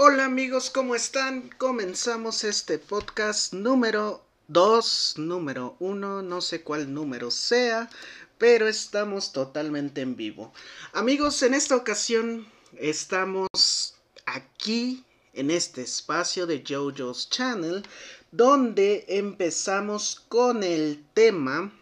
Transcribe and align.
Hola 0.00 0.26
amigos, 0.26 0.70
¿cómo 0.70 0.94
están? 0.94 1.50
Comenzamos 1.58 2.44
este 2.44 2.78
podcast 2.78 3.52
número 3.52 4.24
2, 4.46 5.14
número 5.16 5.74
1, 5.80 6.22
no 6.22 6.40
sé 6.40 6.62
cuál 6.62 6.94
número 6.94 7.32
sea, 7.32 7.90
pero 8.38 8.68
estamos 8.68 9.32
totalmente 9.32 10.00
en 10.00 10.14
vivo. 10.14 10.52
Amigos, 10.92 11.42
en 11.42 11.52
esta 11.52 11.74
ocasión 11.74 12.46
estamos 12.78 13.96
aquí 14.24 15.04
en 15.32 15.50
este 15.50 15.82
espacio 15.82 16.46
de 16.46 16.62
JoJo's 16.62 17.28
Channel, 17.28 17.82
donde 18.30 19.04
empezamos 19.08 20.22
con 20.28 20.62
el 20.62 21.04
tema 21.12 21.72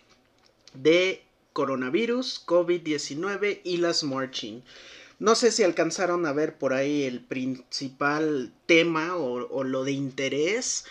de 0.73 1.23
coronavirus, 1.52 2.46
COVID-19 2.46 3.60
y 3.62 3.77
las 3.77 4.02
marching. 4.02 4.62
No 5.19 5.34
sé 5.34 5.51
si 5.51 5.62
alcanzaron 5.62 6.27
a 6.27 6.33
ver 6.33 6.59
por 6.59 6.75
ahí 6.75 7.05
el 7.05 7.20
principal 7.20 8.52
tema 8.66 9.16
o, 9.16 9.65
lo 9.65 9.84
de 9.84 9.93
interés. 9.93 10.84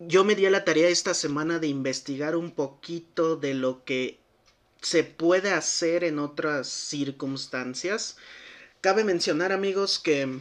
Yo 0.00 0.24
me 0.24 0.34
di 0.34 0.46
a 0.46 0.50
la 0.50 0.64
tarea 0.64 0.88
esta 0.88 1.14
semana 1.14 1.60
de 1.60 1.68
investigar 1.68 2.34
un 2.34 2.50
poquito 2.50 3.36
de 3.36 3.54
lo 3.54 3.84
que 3.84 4.18
se 4.82 5.04
puede 5.04 5.52
hacer 5.52 6.02
en 6.02 6.18
otras 6.18 6.68
circunstancias. 6.68 8.16
Cabe 8.80 9.04
mencionar 9.04 9.52
amigos 9.52 10.00
que 10.00 10.40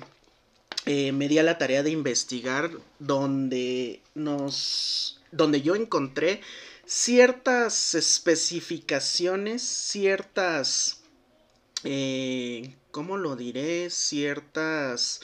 eh, 0.86 1.12
me 1.12 1.28
di 1.28 1.38
a 1.38 1.44
la 1.44 1.60
tarea 1.60 1.84
de 1.84 1.92
investigar 1.92 2.72
donde 3.00 4.02
nos 4.16 5.22
donde 5.32 5.62
yo 5.62 5.76
encontré 5.76 6.42
ciertas 6.86 7.96
especificaciones, 7.96 9.64
ciertas 9.64 11.03
eh, 11.84 12.76
¿cómo 12.92 13.18
lo 13.18 13.36
diré? 13.36 13.90
Ciertas 13.90 15.22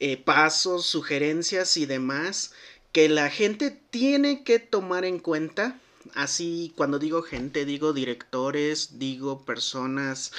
eh, 0.00 0.16
pasos, 0.16 0.86
sugerencias 0.86 1.76
y 1.76 1.86
demás 1.86 2.52
que 2.92 3.08
la 3.08 3.30
gente 3.30 3.70
tiene 3.90 4.44
que 4.44 4.58
tomar 4.58 5.04
en 5.04 5.18
cuenta. 5.18 5.78
Así, 6.14 6.72
cuando 6.76 6.98
digo 6.98 7.22
gente, 7.22 7.64
digo 7.64 7.92
directores, 7.92 8.98
digo 8.98 9.44
personas 9.44 10.32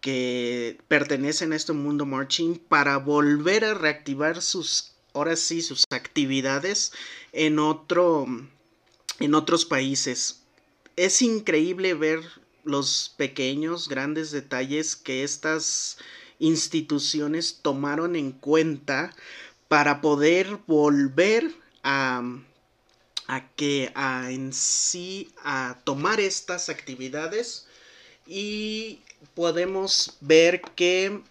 que 0.00 0.78
pertenecen 0.88 1.52
a 1.52 1.56
este 1.56 1.72
mundo 1.72 2.06
marching 2.06 2.56
para 2.56 2.96
volver 2.96 3.64
a 3.64 3.74
reactivar 3.74 4.42
sus, 4.42 4.94
ahora 5.14 5.36
sí, 5.36 5.62
sus 5.62 5.84
actividades 5.90 6.92
en 7.32 7.60
otro, 7.60 8.26
en 9.20 9.34
otros 9.34 9.64
países. 9.64 10.42
Es 10.96 11.22
increíble 11.22 11.94
ver 11.94 12.20
los 12.64 13.14
pequeños, 13.16 13.88
grandes 13.88 14.30
detalles 14.30 14.96
que 14.96 15.24
estas 15.24 15.98
instituciones 16.38 17.60
tomaron 17.62 18.16
en 18.16 18.32
cuenta 18.32 19.14
para 19.68 20.00
poder 20.00 20.58
volver 20.66 21.52
a, 21.82 22.22
a 23.26 23.48
que 23.56 23.92
a 23.94 24.30
en 24.30 24.52
sí 24.52 25.32
a 25.44 25.78
tomar 25.84 26.20
estas 26.20 26.68
actividades. 26.68 27.66
Y 28.26 29.00
podemos 29.34 30.16
ver 30.20 30.62
que 30.76 31.22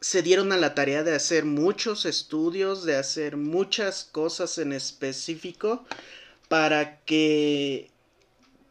se 0.00 0.22
dieron 0.22 0.50
a 0.50 0.56
la 0.56 0.74
tarea 0.74 1.04
de 1.04 1.14
hacer 1.14 1.44
muchos 1.44 2.06
estudios, 2.06 2.84
de 2.84 2.96
hacer 2.96 3.36
muchas 3.36 4.04
cosas 4.04 4.58
en 4.58 4.72
específico 4.72 5.84
para 6.48 6.98
que 7.04 7.91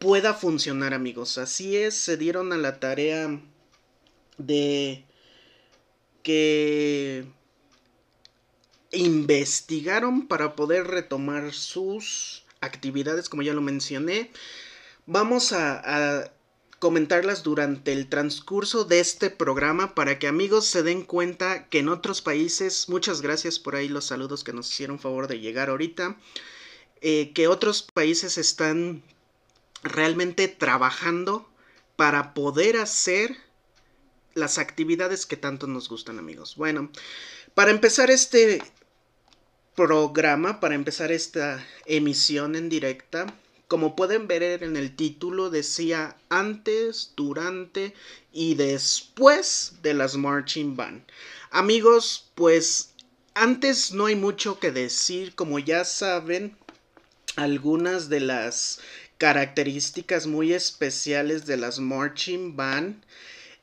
pueda 0.02 0.34
funcionar, 0.34 0.94
amigos. 0.94 1.38
Así 1.38 1.76
es, 1.76 1.94
se 1.94 2.16
dieron 2.16 2.52
a 2.52 2.56
la 2.56 2.80
tarea 2.80 3.40
de 4.36 5.04
que 6.24 7.24
investigaron 8.90 10.26
para 10.26 10.56
poder 10.56 10.88
retomar 10.88 11.52
sus 11.52 12.44
actividades, 12.60 13.28
como 13.28 13.42
ya 13.42 13.54
lo 13.54 13.62
mencioné. 13.62 14.32
Vamos 15.06 15.52
a, 15.52 16.32
comentarlas 16.80 17.44
durante 17.44 17.92
el 17.92 18.08
transcurso 18.08 18.84
de 18.84 18.98
este 18.98 19.30
programa 19.30 19.94
para 19.94 20.18
que 20.18 20.26
amigos 20.26 20.66
se 20.66 20.82
den 20.82 21.04
cuenta 21.04 21.68
que 21.68 21.78
en 21.78 21.88
otros 21.88 22.22
países, 22.22 22.88
muchas 22.88 23.20
gracias 23.20 23.60
por 23.60 23.76
ahí 23.76 23.86
los 23.86 24.06
saludos 24.06 24.42
que 24.42 24.52
nos 24.52 24.68
hicieron 24.68 24.98
favor 24.98 25.28
de 25.28 25.38
llegar 25.38 25.70
ahorita, 25.70 26.16
eh, 27.00 27.30
que 27.34 27.46
otros 27.46 27.86
países 27.94 28.36
están 28.36 29.04
realmente 29.82 30.48
trabajando 30.48 31.48
para 31.96 32.34
poder 32.34 32.76
hacer 32.76 33.36
las 34.34 34.58
actividades 34.58 35.26
que 35.26 35.36
tanto 35.36 35.66
nos 35.66 35.88
gustan 35.88 36.18
amigos. 36.18 36.56
Bueno, 36.56 36.90
para 37.54 37.70
empezar 37.70 38.10
este 38.10 38.62
programa, 39.74 40.60
para 40.60 40.74
empezar 40.74 41.12
esta 41.12 41.64
emisión 41.86 42.56
en 42.56 42.68
directa, 42.68 43.26
como 43.68 43.96
pueden 43.96 44.28
ver 44.28 44.62
en 44.62 44.76
el 44.76 44.94
título 44.94 45.48
decía 45.48 46.16
antes, 46.28 47.12
durante 47.16 47.94
y 48.32 48.54
después 48.54 49.74
de 49.82 49.94
las 49.94 50.16
Marching 50.16 50.76
Band. 50.76 51.02
Amigos, 51.50 52.30
pues 52.34 52.92
antes 53.34 53.92
no 53.92 54.06
hay 54.06 54.14
mucho 54.14 54.58
que 54.58 54.72
decir, 54.72 55.34
como 55.34 55.58
ya 55.58 55.84
saben, 55.84 56.56
algunas 57.36 58.10
de 58.10 58.20
las 58.20 58.80
características 59.18 60.26
muy 60.26 60.52
especiales 60.52 61.46
de 61.46 61.56
las 61.56 61.78
marching 61.78 62.56
band 62.56 63.04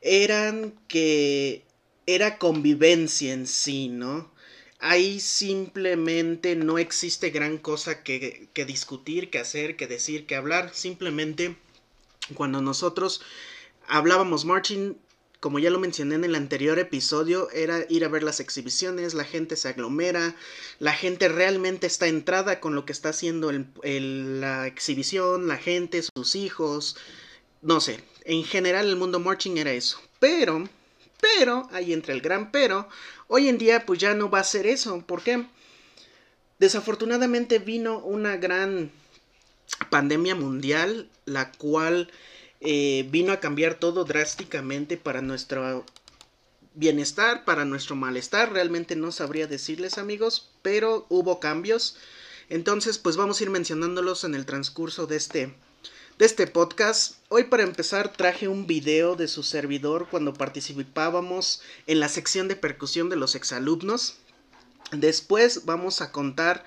eran 0.00 0.74
que 0.88 1.64
era 2.06 2.38
convivencia 2.38 3.32
en 3.32 3.46
sí, 3.46 3.88
¿no? 3.88 4.32
Ahí 4.78 5.20
simplemente 5.20 6.56
no 6.56 6.78
existe 6.78 7.30
gran 7.30 7.58
cosa 7.58 8.02
que, 8.02 8.48
que 8.54 8.64
discutir, 8.64 9.28
que 9.28 9.38
hacer, 9.38 9.76
que 9.76 9.86
decir, 9.86 10.26
que 10.26 10.36
hablar. 10.36 10.70
Simplemente 10.72 11.56
cuando 12.34 12.62
nosotros 12.62 13.20
hablábamos 13.86 14.46
marching 14.46 14.96
como 15.40 15.58
ya 15.58 15.70
lo 15.70 15.80
mencioné 15.80 16.16
en 16.16 16.24
el 16.24 16.34
anterior 16.34 16.78
episodio, 16.78 17.50
era 17.50 17.86
ir 17.88 18.04
a 18.04 18.08
ver 18.08 18.22
las 18.22 18.40
exhibiciones, 18.40 19.14
la 19.14 19.24
gente 19.24 19.56
se 19.56 19.68
aglomera, 19.68 20.36
la 20.78 20.92
gente 20.92 21.28
realmente 21.28 21.86
está 21.86 22.06
entrada 22.06 22.60
con 22.60 22.74
lo 22.74 22.84
que 22.84 22.92
está 22.92 23.08
haciendo 23.08 23.50
la 23.50 24.66
exhibición, 24.66 25.48
la 25.48 25.56
gente, 25.56 26.02
sus 26.02 26.36
hijos, 26.36 26.96
no 27.62 27.80
sé, 27.80 28.00
en 28.24 28.44
general 28.44 28.86
el 28.86 28.96
mundo 28.96 29.18
marching 29.18 29.56
era 29.56 29.72
eso. 29.72 29.98
Pero, 30.18 30.68
pero, 31.20 31.68
ahí 31.72 31.94
entra 31.94 32.12
el 32.12 32.20
gran 32.20 32.52
pero, 32.52 32.86
hoy 33.26 33.48
en 33.48 33.56
día 33.56 33.86
pues 33.86 33.98
ya 33.98 34.14
no 34.14 34.30
va 34.30 34.40
a 34.40 34.44
ser 34.44 34.66
eso, 34.66 35.02
porque 35.06 35.46
desafortunadamente 36.58 37.58
vino 37.58 37.98
una 37.98 38.36
gran 38.36 38.92
pandemia 39.88 40.34
mundial, 40.34 41.08
la 41.24 41.50
cual 41.52 42.10
eh, 42.60 43.08
vino 43.10 43.32
a 43.32 43.40
cambiar 43.40 43.74
todo 43.74 44.04
drásticamente 44.04 44.96
para 44.96 45.22
nuestro 45.22 45.84
bienestar, 46.74 47.44
para 47.44 47.64
nuestro 47.64 47.96
malestar. 47.96 48.52
Realmente 48.52 48.96
no 48.96 49.12
sabría 49.12 49.46
decirles 49.46 49.98
amigos, 49.98 50.50
pero 50.62 51.06
hubo 51.08 51.40
cambios. 51.40 51.96
Entonces, 52.48 52.98
pues 52.98 53.16
vamos 53.16 53.40
a 53.40 53.44
ir 53.44 53.50
mencionándolos 53.50 54.24
en 54.24 54.34
el 54.34 54.44
transcurso 54.44 55.06
de 55.06 55.16
este, 55.16 55.54
de 56.18 56.26
este 56.26 56.46
podcast. 56.46 57.16
Hoy 57.28 57.44
para 57.44 57.62
empezar 57.62 58.12
traje 58.12 58.48
un 58.48 58.66
video 58.66 59.16
de 59.16 59.28
su 59.28 59.42
servidor 59.42 60.08
cuando 60.10 60.34
participábamos 60.34 61.62
en 61.86 62.00
la 62.00 62.08
sección 62.08 62.48
de 62.48 62.56
percusión 62.56 63.08
de 63.08 63.16
los 63.16 63.34
exalumnos. 63.36 64.16
Después 64.92 65.64
vamos 65.64 66.00
a 66.02 66.10
contar 66.10 66.64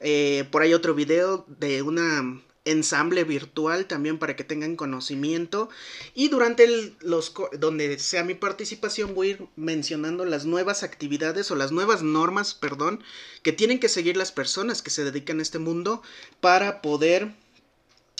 eh, 0.00 0.46
por 0.50 0.62
ahí 0.62 0.74
otro 0.74 0.94
video 0.94 1.46
de 1.48 1.82
una 1.82 2.42
ensamble 2.64 3.24
virtual 3.24 3.86
también 3.86 4.18
para 4.18 4.36
que 4.36 4.44
tengan 4.44 4.76
conocimiento 4.76 5.68
y 6.14 6.28
durante 6.28 6.94
los 7.00 7.32
donde 7.58 7.98
sea 7.98 8.22
mi 8.22 8.34
participación 8.34 9.14
voy 9.14 9.26
a 9.26 9.30
ir 9.30 9.46
mencionando 9.56 10.24
las 10.24 10.44
nuevas 10.44 10.82
actividades 10.82 11.50
o 11.50 11.56
las 11.56 11.72
nuevas 11.72 12.02
normas 12.02 12.54
perdón 12.54 13.02
que 13.42 13.52
tienen 13.52 13.80
que 13.80 13.88
seguir 13.88 14.16
las 14.16 14.30
personas 14.30 14.80
que 14.80 14.90
se 14.90 15.04
dedican 15.04 15.40
a 15.40 15.42
este 15.42 15.58
mundo 15.58 16.02
para 16.40 16.82
poder 16.82 17.34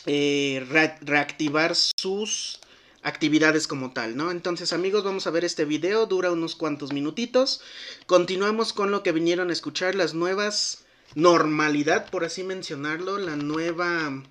eh, 0.06 0.66
reactivar 1.02 1.76
sus 1.76 2.58
actividades 3.04 3.66
como 3.66 3.92
tal, 3.92 4.16
¿no? 4.16 4.30
Entonces 4.30 4.72
amigos, 4.72 5.04
vamos 5.04 5.26
a 5.26 5.30
ver 5.30 5.44
este 5.44 5.64
video, 5.64 6.06
dura 6.06 6.30
unos 6.30 6.56
cuantos 6.56 6.92
minutitos. 6.92 7.60
Continuamos 8.06 8.72
con 8.72 8.90
lo 8.90 9.02
que 9.02 9.12
vinieron 9.12 9.50
a 9.50 9.52
escuchar, 9.52 9.94
las 9.94 10.14
nuevas 10.14 10.84
normalidad, 11.14 12.10
por 12.10 12.24
así 12.24 12.42
mencionarlo, 12.42 13.18
la 13.18 13.36
nueva 13.36 14.22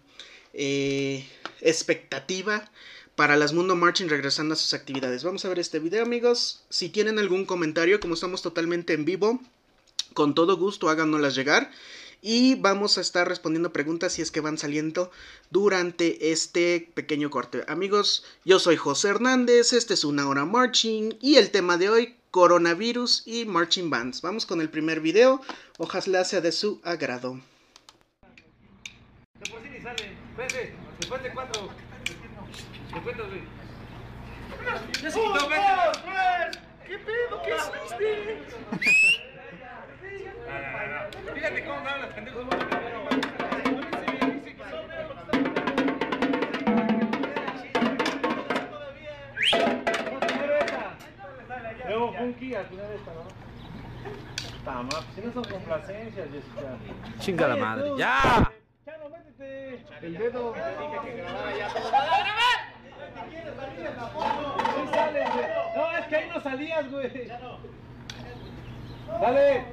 eh, 0.54 1.26
expectativa 1.62 2.70
para 3.16 3.36
las 3.36 3.54
Mundo 3.54 3.76
Marching 3.76 4.08
regresando 4.08 4.54
a 4.54 4.58
sus 4.58 4.74
actividades. 4.74 5.24
Vamos 5.24 5.46
a 5.46 5.50
ver 5.50 5.60
este 5.60 5.80
video 5.80 6.04
amigos. 6.04 6.64
Si 6.70 6.90
tienen 6.90 7.20
algún 7.20 7.46
comentario, 7.46 8.00
como 8.00 8.16
estamos 8.16 8.42
totalmente 8.42 8.94
en 8.94 9.06
vivo, 9.06 9.40
con 10.14 10.34
todo 10.34 10.58
gusto 10.58 10.90
háganoslas 10.90 11.36
llegar. 11.36 11.72
Y 12.24 12.56
vamos 12.56 12.98
a 12.98 13.02
estar 13.02 13.28
respondiendo 13.28 13.74
preguntas 13.74 14.14
si 14.14 14.22
es 14.22 14.30
que 14.30 14.42
van 14.42 14.60
saliendo 14.60 15.10
durante 15.50 16.32
este 16.32 16.92
pequeño 16.94 17.32
corte. 17.32 17.64
Amigos, 17.68 18.24
yo 18.46 18.60
soy 18.60 18.76
José 18.76 19.10
Hernández, 19.10 19.74
este 19.74 19.96
es 19.96 20.04
una 20.04 20.28
hora 20.30 20.46
marching 20.46 21.18
y 21.20 21.36
el 21.36 21.50
tema 21.50 21.78
de 21.78 21.90
hoy, 21.90 22.16
coronavirus 22.30 23.24
y 23.26 23.46
marching 23.46 23.90
bands. 23.90 24.22
Vamos 24.22 24.46
con 24.46 24.62
el 24.62 24.70
primer 24.70 25.02
video, 25.02 25.42
ojalá 25.80 26.24
sea 26.24 26.42
de 26.42 26.52
su 26.52 26.80
agrado. 26.84 27.40
De. 30.38 30.44
Espérense, 30.44 30.74
después 31.00 31.24
de 31.24 31.30
cuatro. 31.32 31.70
Después 32.94 33.18
de 33.18 33.24
güey. 33.24 33.44
Ya 35.02 35.12
se 35.12 35.20
quitó, 35.20 35.50
vete. 35.50 35.62
¿Qué 36.88 36.98
pedo? 36.98 37.42
¿Qué 37.44 37.56
hiciste? 37.56 38.10
Fíjate 41.34 41.66
cómo 41.66 41.82
me 41.82 41.90
hablan, 41.90 42.10
pendejos. 42.14 42.46
Luego 51.88 52.14
Funky 52.14 52.56
al 52.56 52.66
final 52.68 52.86
esta, 52.96 53.14
¿no? 53.14 53.24
Está 54.58 54.72
mal, 54.84 55.04
si 55.16 55.22
no 55.22 55.34
son 55.34 55.44
complacencias, 55.44 56.28
Jessica. 56.30 56.78
Chinga 57.20 57.48
la 57.48 57.56
madre. 57.56 57.92
¡Ya! 57.98 58.52
El 60.02 60.18
dedo. 60.18 60.54
Sí 64.76 64.94
sales, 64.94 65.34
güey. 65.34 65.46
No, 65.76 65.92
es 65.98 66.06
que 66.08 66.16
ahí 66.16 66.30
no 66.30 66.42
salías, 66.42 66.92
güey. 66.92 67.28
Dale. 69.20 69.66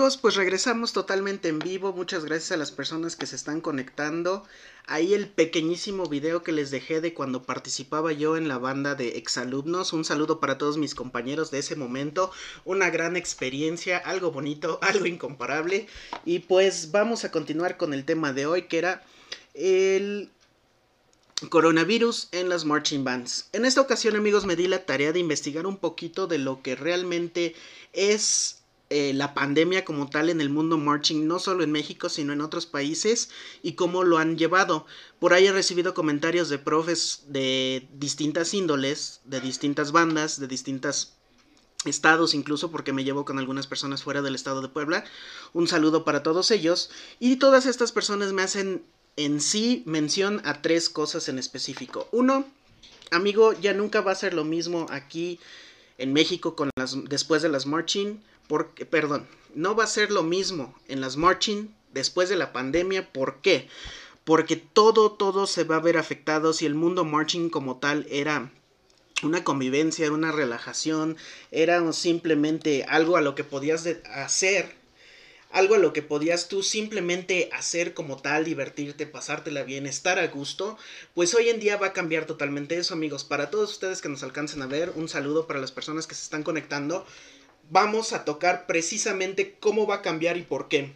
Amigos, 0.00 0.16
pues 0.16 0.34
regresamos 0.34 0.94
totalmente 0.94 1.50
en 1.50 1.58
vivo. 1.58 1.92
Muchas 1.92 2.24
gracias 2.24 2.52
a 2.52 2.56
las 2.56 2.72
personas 2.72 3.16
que 3.16 3.26
se 3.26 3.36
están 3.36 3.60
conectando. 3.60 4.44
Ahí 4.86 5.12
el 5.12 5.28
pequeñísimo 5.28 6.06
video 6.06 6.42
que 6.42 6.52
les 6.52 6.70
dejé 6.70 7.02
de 7.02 7.12
cuando 7.12 7.42
participaba 7.42 8.10
yo 8.10 8.38
en 8.38 8.48
la 8.48 8.56
banda 8.56 8.94
de 8.94 9.18
exalumnos. 9.18 9.92
Un 9.92 10.06
saludo 10.06 10.40
para 10.40 10.56
todos 10.56 10.78
mis 10.78 10.94
compañeros 10.94 11.50
de 11.50 11.58
ese 11.58 11.76
momento. 11.76 12.30
Una 12.64 12.88
gran 12.88 13.14
experiencia, 13.14 13.98
algo 13.98 14.30
bonito, 14.30 14.78
algo 14.82 15.04
incomparable. 15.04 15.86
Y 16.24 16.38
pues 16.38 16.92
vamos 16.92 17.26
a 17.26 17.30
continuar 17.30 17.76
con 17.76 17.92
el 17.92 18.06
tema 18.06 18.32
de 18.32 18.46
hoy 18.46 18.62
que 18.68 18.78
era 18.78 19.04
el 19.52 20.30
coronavirus 21.50 22.28
en 22.32 22.48
las 22.48 22.64
marching 22.64 23.04
bands. 23.04 23.50
En 23.52 23.66
esta 23.66 23.82
ocasión, 23.82 24.16
amigos, 24.16 24.46
me 24.46 24.56
di 24.56 24.66
la 24.66 24.86
tarea 24.86 25.12
de 25.12 25.20
investigar 25.20 25.66
un 25.66 25.76
poquito 25.76 26.26
de 26.26 26.38
lo 26.38 26.62
que 26.62 26.74
realmente 26.74 27.54
es 27.92 28.59
eh, 28.90 29.12
la 29.14 29.34
pandemia 29.34 29.84
como 29.84 30.10
tal 30.10 30.30
en 30.30 30.40
el 30.40 30.50
mundo 30.50 30.76
marching, 30.76 31.28
no 31.28 31.38
solo 31.38 31.62
en 31.62 31.70
México, 31.70 32.08
sino 32.08 32.32
en 32.32 32.40
otros 32.40 32.66
países, 32.66 33.30
y 33.62 33.74
cómo 33.74 34.02
lo 34.02 34.18
han 34.18 34.36
llevado. 34.36 34.84
Por 35.20 35.32
ahí 35.32 35.46
he 35.46 35.52
recibido 35.52 35.94
comentarios 35.94 36.48
de 36.48 36.58
profes 36.58 37.22
de 37.28 37.88
distintas 37.94 38.52
índoles, 38.52 39.20
de 39.24 39.40
distintas 39.40 39.92
bandas, 39.92 40.40
de 40.40 40.48
distintas 40.48 41.16
estados 41.84 42.34
incluso 42.34 42.70
porque 42.70 42.92
me 42.92 43.04
llevo 43.04 43.24
con 43.24 43.38
algunas 43.38 43.66
personas 43.66 44.02
fuera 44.02 44.22
del 44.22 44.34
estado 44.34 44.60
de 44.60 44.68
Puebla. 44.68 45.04
Un 45.52 45.68
saludo 45.68 46.04
para 46.04 46.22
todos 46.22 46.50
ellos 46.50 46.90
y 47.18 47.36
todas 47.36 47.66
estas 47.66 47.92
personas 47.92 48.32
me 48.32 48.42
hacen 48.42 48.84
en 49.16 49.40
sí 49.40 49.82
mención 49.86 50.42
a 50.44 50.62
tres 50.62 50.90
cosas 50.90 51.28
en 51.28 51.38
específico. 51.38 52.08
Uno, 52.12 52.44
amigo, 53.10 53.52
ya 53.52 53.72
nunca 53.72 54.00
va 54.00 54.12
a 54.12 54.16
ser 54.16 54.34
lo 54.34 54.44
mismo 54.44 54.86
aquí 54.90 55.38
en 56.00 56.12
México 56.12 56.56
con 56.56 56.70
las 56.76 56.96
después 57.08 57.42
de 57.42 57.48
las 57.48 57.66
marching, 57.66 58.20
porque 58.48 58.86
perdón, 58.86 59.26
no 59.54 59.76
va 59.76 59.84
a 59.84 59.88
ser 59.88 60.10
lo 60.10 60.22
mismo 60.22 60.74
en 60.88 61.00
las 61.00 61.16
marching 61.16 61.68
después 61.92 62.28
de 62.28 62.36
la 62.36 62.52
pandemia, 62.52 63.12
¿por 63.12 63.40
qué? 63.40 63.68
Porque 64.24 64.56
todo 64.56 65.12
todo 65.12 65.46
se 65.46 65.64
va 65.64 65.76
a 65.76 65.80
ver 65.80 65.98
afectado 65.98 66.52
si 66.52 66.66
el 66.66 66.74
mundo 66.74 67.04
marching 67.04 67.50
como 67.50 67.76
tal 67.76 68.06
era 68.10 68.50
una 69.22 69.44
convivencia, 69.44 70.06
era 70.06 70.14
una 70.14 70.32
relajación, 70.32 71.16
era 71.50 71.92
simplemente 71.92 72.84
algo 72.88 73.16
a 73.16 73.20
lo 73.20 73.34
que 73.34 73.44
podías 73.44 73.86
hacer 74.14 74.79
algo 75.50 75.74
a 75.74 75.78
lo 75.78 75.92
que 75.92 76.02
podías 76.02 76.48
tú 76.48 76.62
simplemente 76.62 77.48
hacer 77.52 77.92
como 77.92 78.16
tal, 78.16 78.44
divertirte, 78.44 79.06
pasártela 79.06 79.64
bien, 79.64 79.86
estar 79.86 80.18
a 80.18 80.26
gusto, 80.28 80.78
pues 81.14 81.34
hoy 81.34 81.48
en 81.48 81.60
día 81.60 81.76
va 81.76 81.88
a 81.88 81.92
cambiar 81.92 82.26
totalmente 82.26 82.76
eso, 82.76 82.94
amigos. 82.94 83.24
Para 83.24 83.50
todos 83.50 83.70
ustedes 83.70 84.00
que 84.00 84.08
nos 84.08 84.22
alcancen 84.22 84.62
a 84.62 84.66
ver, 84.66 84.92
un 84.94 85.08
saludo 85.08 85.46
para 85.46 85.60
las 85.60 85.72
personas 85.72 86.06
que 86.06 86.14
se 86.14 86.22
están 86.22 86.42
conectando. 86.42 87.04
Vamos 87.70 88.12
a 88.12 88.24
tocar 88.24 88.66
precisamente 88.66 89.56
cómo 89.58 89.86
va 89.86 89.96
a 89.96 90.02
cambiar 90.02 90.36
y 90.36 90.42
por 90.42 90.68
qué. 90.68 90.92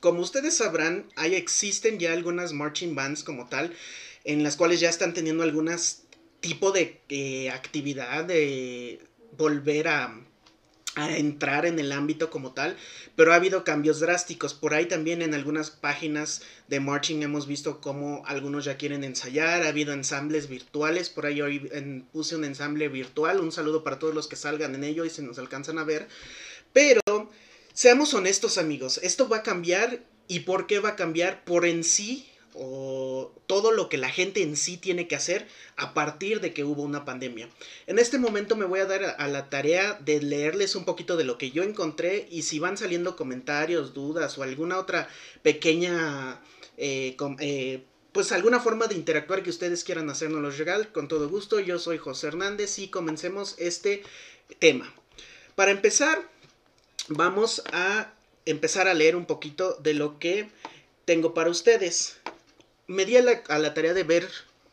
Como 0.00 0.20
ustedes 0.20 0.56
sabrán, 0.56 1.06
ahí 1.16 1.34
existen 1.34 1.98
ya 1.98 2.12
algunas 2.12 2.52
marching 2.52 2.94
bands 2.94 3.22
como 3.22 3.48
tal, 3.48 3.74
en 4.24 4.42
las 4.42 4.56
cuales 4.56 4.80
ya 4.80 4.88
están 4.88 5.14
teniendo 5.14 5.42
algunas 5.42 6.02
tipo 6.40 6.70
de 6.72 7.00
eh, 7.08 7.50
actividad 7.50 8.24
de 8.24 9.00
volver 9.36 9.88
a 9.88 10.20
a 10.98 11.16
entrar 11.16 11.64
en 11.64 11.78
el 11.78 11.92
ámbito 11.92 12.28
como 12.28 12.52
tal, 12.52 12.76
pero 13.14 13.32
ha 13.32 13.36
habido 13.36 13.62
cambios 13.62 14.00
drásticos. 14.00 14.52
Por 14.52 14.74
ahí 14.74 14.86
también 14.86 15.22
en 15.22 15.32
algunas 15.32 15.70
páginas 15.70 16.42
de 16.66 16.80
marching 16.80 17.22
hemos 17.22 17.46
visto 17.46 17.80
cómo 17.80 18.22
algunos 18.26 18.64
ya 18.64 18.76
quieren 18.76 19.04
ensayar, 19.04 19.62
ha 19.62 19.68
habido 19.68 19.92
ensambles 19.92 20.48
virtuales, 20.48 21.08
por 21.08 21.26
ahí 21.26 21.40
hoy 21.40 21.60
puse 22.12 22.34
un 22.34 22.44
ensamble 22.44 22.88
virtual, 22.88 23.40
un 23.40 23.52
saludo 23.52 23.84
para 23.84 23.98
todos 23.98 24.14
los 24.14 24.26
que 24.26 24.36
salgan 24.36 24.74
en 24.74 24.84
ello 24.84 25.04
y 25.04 25.10
se 25.10 25.22
nos 25.22 25.38
alcanzan 25.38 25.78
a 25.78 25.84
ver, 25.84 26.08
pero 26.72 27.00
seamos 27.72 28.12
honestos 28.14 28.58
amigos, 28.58 28.98
esto 29.02 29.28
va 29.28 29.38
a 29.38 29.42
cambiar 29.42 30.00
y 30.26 30.40
por 30.40 30.66
qué 30.66 30.80
va 30.80 30.90
a 30.90 30.96
cambiar 30.96 31.44
por 31.44 31.64
en 31.64 31.84
sí 31.84 32.28
o 32.58 33.32
todo 33.46 33.70
lo 33.70 33.88
que 33.88 33.98
la 33.98 34.10
gente 34.10 34.42
en 34.42 34.56
sí 34.56 34.76
tiene 34.76 35.06
que 35.06 35.14
hacer 35.14 35.46
a 35.76 35.94
partir 35.94 36.40
de 36.40 36.52
que 36.52 36.64
hubo 36.64 36.82
una 36.82 37.04
pandemia. 37.04 37.48
En 37.86 37.98
este 37.98 38.18
momento 38.18 38.56
me 38.56 38.64
voy 38.64 38.80
a 38.80 38.86
dar 38.86 39.16
a 39.18 39.28
la 39.28 39.48
tarea 39.48 39.94
de 39.94 40.20
leerles 40.20 40.74
un 40.74 40.84
poquito 40.84 41.16
de 41.16 41.24
lo 41.24 41.38
que 41.38 41.52
yo 41.52 41.62
encontré 41.62 42.26
y 42.30 42.42
si 42.42 42.58
van 42.58 42.76
saliendo 42.76 43.16
comentarios, 43.16 43.94
dudas 43.94 44.36
o 44.38 44.42
alguna 44.42 44.78
otra 44.78 45.08
pequeña... 45.42 46.40
Eh, 46.76 47.16
eh, 47.40 47.84
pues 48.12 48.32
alguna 48.32 48.58
forma 48.58 48.86
de 48.86 48.96
interactuar 48.96 49.42
que 49.42 49.50
ustedes 49.50 49.84
quieran 49.84 50.10
hacernos 50.10 50.42
los 50.42 50.58
regal, 50.58 50.90
con 50.90 51.06
todo 51.06 51.28
gusto. 51.28 51.60
Yo 51.60 51.78
soy 51.78 51.98
José 51.98 52.28
Hernández 52.28 52.78
y 52.78 52.88
comencemos 52.88 53.54
este 53.58 54.02
tema. 54.58 54.92
Para 55.54 55.70
empezar, 55.70 56.22
vamos 57.08 57.62
a 57.70 58.12
empezar 58.46 58.88
a 58.88 58.94
leer 58.94 59.14
un 59.14 59.26
poquito 59.26 59.74
de 59.74 59.94
lo 59.94 60.18
que 60.18 60.48
tengo 61.04 61.34
para 61.34 61.50
ustedes 61.50 62.18
me 62.88 63.04
di 63.04 63.16
a 63.16 63.22
la, 63.22 63.74
tarea 63.74 63.94
de 63.94 64.02
ver 64.02 64.28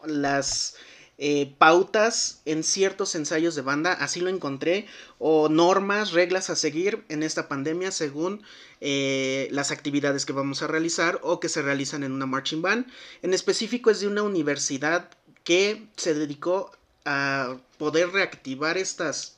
las 0.05 0.75
eh, 1.17 1.53
pautas 1.57 2.41
en 2.45 2.63
ciertos 2.63 3.13
ensayos 3.13 3.55
de 3.55 3.61
banda, 3.61 3.91
así 3.93 4.21
lo 4.21 4.29
encontré, 4.29 4.87
o 5.19 5.49
normas, 5.49 6.13
reglas 6.13 6.49
a 6.49 6.55
seguir 6.55 7.03
en 7.09 7.23
esta 7.23 7.47
pandemia 7.47 7.91
según 7.91 8.41
eh, 8.81 9.49
las 9.51 9.71
actividades 9.71 10.25
que 10.25 10.33
vamos 10.33 10.61
a 10.61 10.67
realizar 10.67 11.19
o 11.23 11.39
que 11.39 11.49
se 11.49 11.61
realizan 11.61 12.03
en 12.03 12.13
una 12.13 12.25
marching 12.25 12.61
band. 12.61 12.87
En 13.21 13.33
específico 13.33 13.91
es 13.91 13.99
de 13.99 14.07
una 14.07 14.23
universidad 14.23 15.09
que 15.43 15.85
se 15.97 16.13
dedicó 16.13 16.71
a 17.03 17.57
poder 17.77 18.09
reactivar 18.09 18.77
estas 18.77 19.37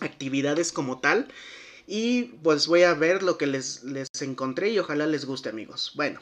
actividades 0.00 0.72
como 0.72 0.98
tal. 1.00 1.28
Y 1.86 2.24
pues 2.42 2.66
voy 2.66 2.82
a 2.82 2.92
ver 2.92 3.22
lo 3.22 3.38
que 3.38 3.46
les, 3.46 3.82
les 3.84 4.08
encontré 4.20 4.70
y 4.70 4.78
ojalá 4.78 5.06
les 5.06 5.24
guste 5.24 5.48
amigos. 5.48 5.92
Bueno. 5.94 6.20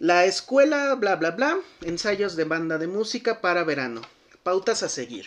La 0.00 0.24
escuela, 0.24 0.94
bla, 0.94 1.16
bla, 1.16 1.32
bla, 1.32 1.60
ensayos 1.82 2.34
de 2.34 2.44
banda 2.44 2.78
de 2.78 2.86
música 2.86 3.42
para 3.42 3.64
verano. 3.64 4.00
Pautas 4.42 4.82
a 4.82 4.88
seguir. 4.88 5.26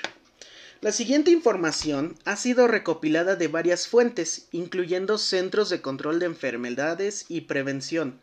La 0.82 0.92
siguiente 0.92 1.30
información 1.30 2.18
ha 2.26 2.36
sido 2.38 2.68
recopilada 2.68 3.36
de 3.36 3.48
varias 3.48 3.88
fuentes, 3.88 4.48
incluyendo 4.52 5.20
centros 5.20 5.70
de 5.70 5.82
control 5.82 6.18
de 6.18 6.26
enfermedades 6.26 7.26
y 7.30 7.42
prevención, 7.42 8.20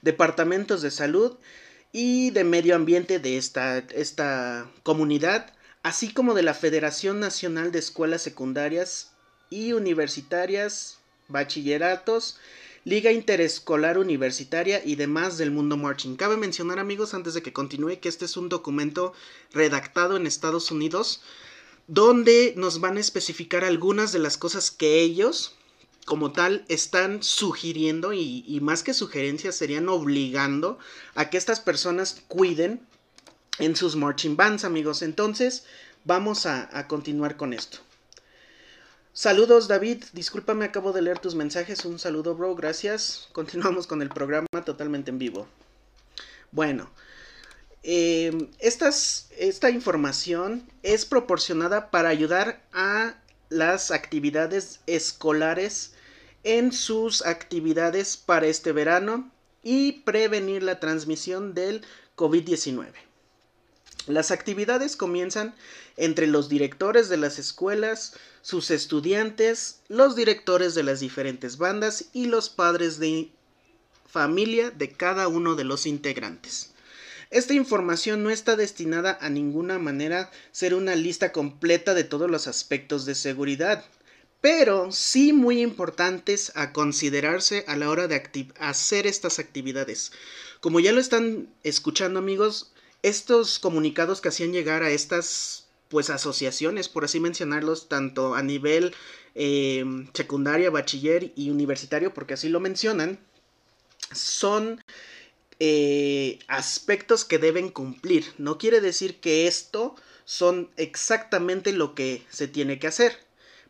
departamentos 0.00 0.80
de 0.80 0.90
salud 0.90 1.36
y 1.92 2.30
de 2.30 2.44
medio 2.44 2.74
ambiente 2.74 3.18
de 3.18 3.36
esta, 3.36 3.76
esta 3.76 4.70
comunidad, 4.82 5.52
así 5.82 6.10
como 6.10 6.32
de 6.32 6.42
la 6.42 6.54
Federación 6.54 7.20
Nacional 7.20 7.70
de 7.70 7.80
Escuelas 7.80 8.22
Secundarias 8.22 9.12
y 9.50 9.74
Universitarias, 9.74 11.00
Bachilleratos, 11.28 12.38
Liga 12.86 13.10
Interescolar 13.10 13.96
Universitaria 13.96 14.82
y 14.84 14.96
demás 14.96 15.38
del 15.38 15.50
mundo 15.50 15.78
marching. 15.78 16.16
Cabe 16.16 16.36
mencionar 16.36 16.78
amigos 16.78 17.14
antes 17.14 17.32
de 17.32 17.42
que 17.42 17.54
continúe 17.54 17.98
que 17.98 18.10
este 18.10 18.26
es 18.26 18.36
un 18.36 18.50
documento 18.50 19.14
redactado 19.52 20.18
en 20.18 20.26
Estados 20.26 20.70
Unidos 20.70 21.22
donde 21.86 22.52
nos 22.58 22.80
van 22.80 22.98
a 22.98 23.00
especificar 23.00 23.64
algunas 23.64 24.12
de 24.12 24.18
las 24.18 24.36
cosas 24.36 24.70
que 24.70 25.00
ellos 25.00 25.54
como 26.04 26.32
tal 26.32 26.66
están 26.68 27.22
sugiriendo 27.22 28.12
y, 28.12 28.58
más 28.60 28.82
que 28.82 28.92
sugerencias 28.92 29.56
serían 29.56 29.88
obligando 29.88 30.78
a 31.14 31.30
que 31.30 31.38
estas 31.38 31.60
personas 31.60 32.22
cuiden 32.28 32.86
en 33.58 33.76
sus 33.76 33.96
marching 33.96 34.36
bands 34.36 34.64
amigos. 34.64 35.00
Entonces 35.00 35.64
vamos 36.04 36.44
a 36.44 36.86
continuar 36.86 37.38
con 37.38 37.54
esto. 37.54 37.78
Saludos 39.16 39.68
David, 39.68 40.02
discúlpame, 40.12 40.64
acabo 40.64 40.92
de 40.92 41.00
leer 41.00 41.20
tus 41.20 41.36
mensajes. 41.36 41.84
Un 41.84 42.00
saludo, 42.00 42.34
bro, 42.34 42.56
gracias. 42.56 43.28
Continuamos 43.32 43.86
con 43.86 44.02
el 44.02 44.08
programa 44.08 44.48
totalmente 44.64 45.12
en 45.12 45.20
vivo. 45.20 45.46
Bueno, 46.50 46.90
em, 47.84 48.48
esta 48.58 49.70
información 49.70 50.68
es 50.82 51.04
proporcionada 51.04 51.92
para 51.92 52.08
ayudar 52.08 52.60
a 52.72 53.14
las 53.50 53.92
actividades 53.92 54.80
escolares 54.88 55.92
en 56.42 56.72
sus 56.72 57.24
actividades 57.24 58.16
para 58.16 58.46
este 58.46 58.72
verano 58.72 59.30
y 59.62 59.92
prevenir 60.02 60.64
la 60.64 60.80
transmisión 60.80 61.54
del 61.54 61.82
COVID-19. 62.16 62.88
Las 64.06 64.32
actividades 64.32 64.96
comienzan 64.96 65.54
entre 65.96 66.26
los 66.26 66.48
directores 66.48 67.08
de 67.08 67.16
las 67.16 67.38
escuelas, 67.38 68.14
sus 68.44 68.70
estudiantes, 68.70 69.80
los 69.88 70.16
directores 70.16 70.74
de 70.74 70.82
las 70.82 71.00
diferentes 71.00 71.56
bandas 71.56 72.10
y 72.12 72.26
los 72.26 72.50
padres 72.50 72.98
de 72.98 73.30
familia 74.06 74.70
de 74.70 74.92
cada 74.92 75.28
uno 75.28 75.54
de 75.54 75.64
los 75.64 75.86
integrantes. 75.86 76.74
Esta 77.30 77.54
información 77.54 78.22
no 78.22 78.28
está 78.28 78.54
destinada 78.54 79.16
a 79.22 79.30
ninguna 79.30 79.78
manera 79.78 80.30
ser 80.52 80.74
una 80.74 80.94
lista 80.94 81.32
completa 81.32 81.94
de 81.94 82.04
todos 82.04 82.30
los 82.30 82.46
aspectos 82.46 83.06
de 83.06 83.14
seguridad, 83.14 83.82
pero 84.42 84.92
sí 84.92 85.32
muy 85.32 85.62
importantes 85.62 86.52
a 86.54 86.74
considerarse 86.74 87.64
a 87.66 87.76
la 87.76 87.88
hora 87.88 88.08
de 88.08 88.22
hacer 88.58 89.06
estas 89.06 89.38
actividades. 89.38 90.12
Como 90.60 90.80
ya 90.80 90.92
lo 90.92 91.00
están 91.00 91.48
escuchando 91.62 92.18
amigos, 92.18 92.74
estos 93.02 93.58
comunicados 93.58 94.20
que 94.20 94.28
hacían 94.28 94.52
llegar 94.52 94.82
a 94.82 94.90
estas 94.90 95.63
pues 95.94 96.10
asociaciones, 96.10 96.88
por 96.88 97.04
así 97.04 97.20
mencionarlos, 97.20 97.88
tanto 97.88 98.34
a 98.34 98.42
nivel 98.42 98.96
eh, 99.36 99.84
secundaria, 100.12 100.68
bachiller 100.68 101.30
y 101.36 101.50
universitario, 101.50 102.12
porque 102.12 102.34
así 102.34 102.48
lo 102.48 102.58
mencionan, 102.58 103.20
son 104.10 104.82
eh, 105.60 106.40
aspectos 106.48 107.24
que 107.24 107.38
deben 107.38 107.68
cumplir. 107.68 108.24
No 108.38 108.58
quiere 108.58 108.80
decir 108.80 109.20
que 109.20 109.46
esto 109.46 109.94
son 110.24 110.68
exactamente 110.76 111.70
lo 111.70 111.94
que 111.94 112.24
se 112.28 112.48
tiene 112.48 112.80
que 112.80 112.88
hacer, 112.88 113.16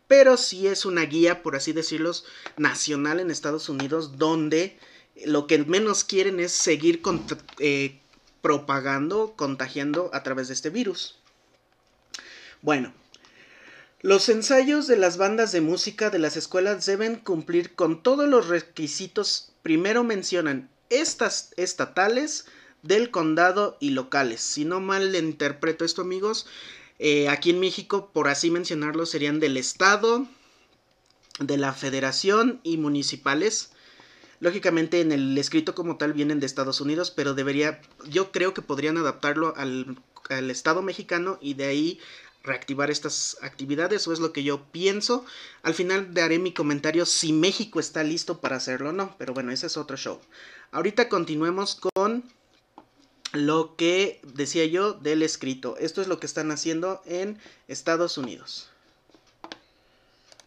pero 0.07 0.35
sí 0.35 0.65
es 0.65 0.83
una 0.83 1.03
guía, 1.03 1.43
por 1.43 1.55
así 1.55 1.73
decirlo, 1.73 2.11
nacional 2.57 3.19
en 3.19 3.29
Estados 3.29 3.69
Unidos, 3.69 4.17
donde 4.17 4.79
lo 5.25 5.45
que 5.45 5.59
menos 5.59 6.03
quieren 6.03 6.39
es 6.39 6.53
seguir 6.53 7.03
eh, 7.59 7.99
propagando, 8.41 9.35
contagiando 9.35 10.09
a 10.11 10.23
través 10.23 10.47
de 10.47 10.55
este 10.55 10.71
virus. 10.71 11.19
Bueno, 12.65 12.91
los 14.01 14.27
ensayos 14.27 14.87
de 14.87 14.97
las 14.97 15.17
bandas 15.17 15.51
de 15.51 15.61
música 15.61 16.09
de 16.09 16.17
las 16.17 16.35
escuelas 16.35 16.83
deben 16.87 17.17
cumplir 17.17 17.75
con 17.75 18.01
todos 18.01 18.27
los 18.27 18.47
requisitos. 18.47 19.51
Primero 19.61 20.03
mencionan 20.03 20.67
estas 20.89 21.53
estatales 21.57 22.47
del 22.81 23.11
condado 23.11 23.77
y 23.79 23.91
locales. 23.91 24.41
Si 24.41 24.65
no 24.65 24.79
mal 24.79 25.15
interpreto 25.15 25.85
esto, 25.85 26.01
amigos, 26.01 26.47
eh, 26.97 27.29
aquí 27.29 27.51
en 27.51 27.59
México, 27.59 28.09
por 28.11 28.27
así 28.29 28.49
mencionarlo, 28.49 29.05
serían 29.05 29.39
del 29.39 29.57
estado, 29.57 30.25
de 31.39 31.57
la 31.57 31.71
federación 31.71 32.61
y 32.63 32.77
municipales. 32.77 33.73
Lógicamente 34.39 35.01
en 35.01 35.11
el 35.11 35.37
escrito 35.37 35.75
como 35.75 35.97
tal 35.97 36.13
vienen 36.13 36.39
de 36.39 36.47
Estados 36.47 36.81
Unidos, 36.81 37.11
pero 37.11 37.35
debería, 37.35 37.79
yo 38.09 38.31
creo 38.31 38.55
que 38.55 38.63
podrían 38.63 38.97
adaptarlo 38.97 39.53
al, 39.55 39.97
al 40.29 40.51
Estado 40.51 40.81
mexicano 40.81 41.37
y 41.41 41.53
de 41.53 41.65
ahí 41.65 41.99
reactivar 42.45 42.91
estas 42.91 43.37
actividades 43.41 44.07
o 44.07 44.13
es 44.13 44.19
lo 44.19 44.31
que 44.31 44.43
yo 44.43 44.63
pienso. 44.71 45.25
Al 45.63 45.73
final 45.73 46.13
daré 46.13 46.39
mi 46.39 46.53
comentario 46.53 47.05
si 47.05 47.33
México 47.33 47.79
está 47.79 48.03
listo 48.03 48.39
para 48.39 48.57
hacerlo 48.57 48.89
o 48.89 48.93
no, 48.93 49.15
pero 49.17 49.33
bueno, 49.33 49.51
ese 49.51 49.67
es 49.67 49.77
otro 49.77 49.97
show. 49.97 50.19
Ahorita 50.71 51.09
continuemos 51.09 51.75
con 51.75 52.23
lo 53.33 53.75
que 53.75 54.21
decía 54.23 54.65
yo 54.65 54.93
del 54.93 55.23
escrito. 55.23 55.77
Esto 55.77 56.01
es 56.01 56.07
lo 56.07 56.19
que 56.19 56.25
están 56.25 56.51
haciendo 56.51 57.01
en 57.05 57.39
Estados 57.67 58.17
Unidos. 58.17 58.69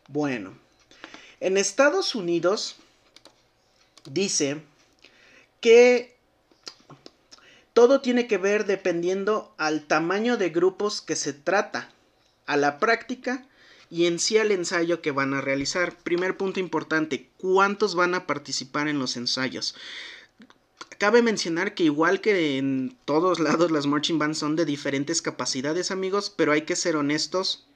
Bueno, 0.09 0.57
en 1.41 1.59
Estados 1.59 2.15
Unidos 2.15 2.77
dice 4.05 4.63
que 5.61 6.18
todo 7.79 8.01
tiene 8.01 8.27
que 8.27 8.39
ver 8.39 8.67
dependiendo 8.67 9.55
al 9.57 9.87
tamaño 9.87 10.37
de 10.37 10.49
grupos 10.51 11.01
que 11.01 11.15
se 11.15 11.33
trata, 11.33 11.93
a 12.45 12.57
la 12.57 12.81
práctica 12.81 13.47
y 13.89 14.07
en 14.07 14.19
sí 14.19 14.37
al 14.37 14.51
ensayo 14.51 15.01
que 15.01 15.13
van 15.13 15.33
a 15.33 15.41
realizar. 15.41 15.97
Primer 15.99 16.37
punto 16.37 16.59
importante, 16.59 17.31
¿cuántos 17.37 17.95
van 17.95 18.17
a 18.17 18.27
participar 18.27 18.89
en 18.89 18.99
los 18.99 19.17
ensayos? 19.17 19.77
Cabe 20.99 21.23
mencionar 21.23 21.75
que 21.75 21.85
igual 21.85 22.21
que 22.21 22.59
en 22.59 22.99
todos 23.05 23.39
lados 23.39 23.71
las 23.71 23.87
marching 23.87 24.19
bands 24.19 24.39
son 24.39 24.57
de 24.57 24.65
diferentes 24.65 25.23
capacidades 25.23 25.93
amigos, 25.93 26.35
pero 26.37 26.51
hay 26.51 26.63
que 26.63 26.75
ser 26.75 26.97
honestos. 26.97 27.69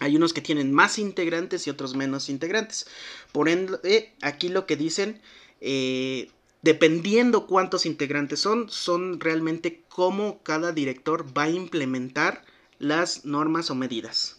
Hay 0.00 0.16
unos 0.16 0.32
que 0.32 0.40
tienen 0.40 0.72
más 0.72 0.98
integrantes 0.98 1.68
y 1.68 1.70
otros 1.70 1.94
menos 1.94 2.30
integrantes. 2.30 2.88
Por 3.30 3.48
ende, 3.48 4.12
aquí 4.22 4.48
lo 4.48 4.66
que 4.66 4.74
dicen, 4.74 5.22
eh, 5.60 6.32
dependiendo 6.62 7.46
cuántos 7.46 7.86
integrantes 7.86 8.40
son, 8.40 8.68
son 8.68 9.20
realmente 9.20 9.82
cómo 9.88 10.42
cada 10.42 10.72
director 10.72 11.26
va 11.36 11.44
a 11.44 11.50
implementar 11.50 12.44
las 12.78 13.24
normas 13.24 13.70
o 13.70 13.74
medidas. 13.74 14.36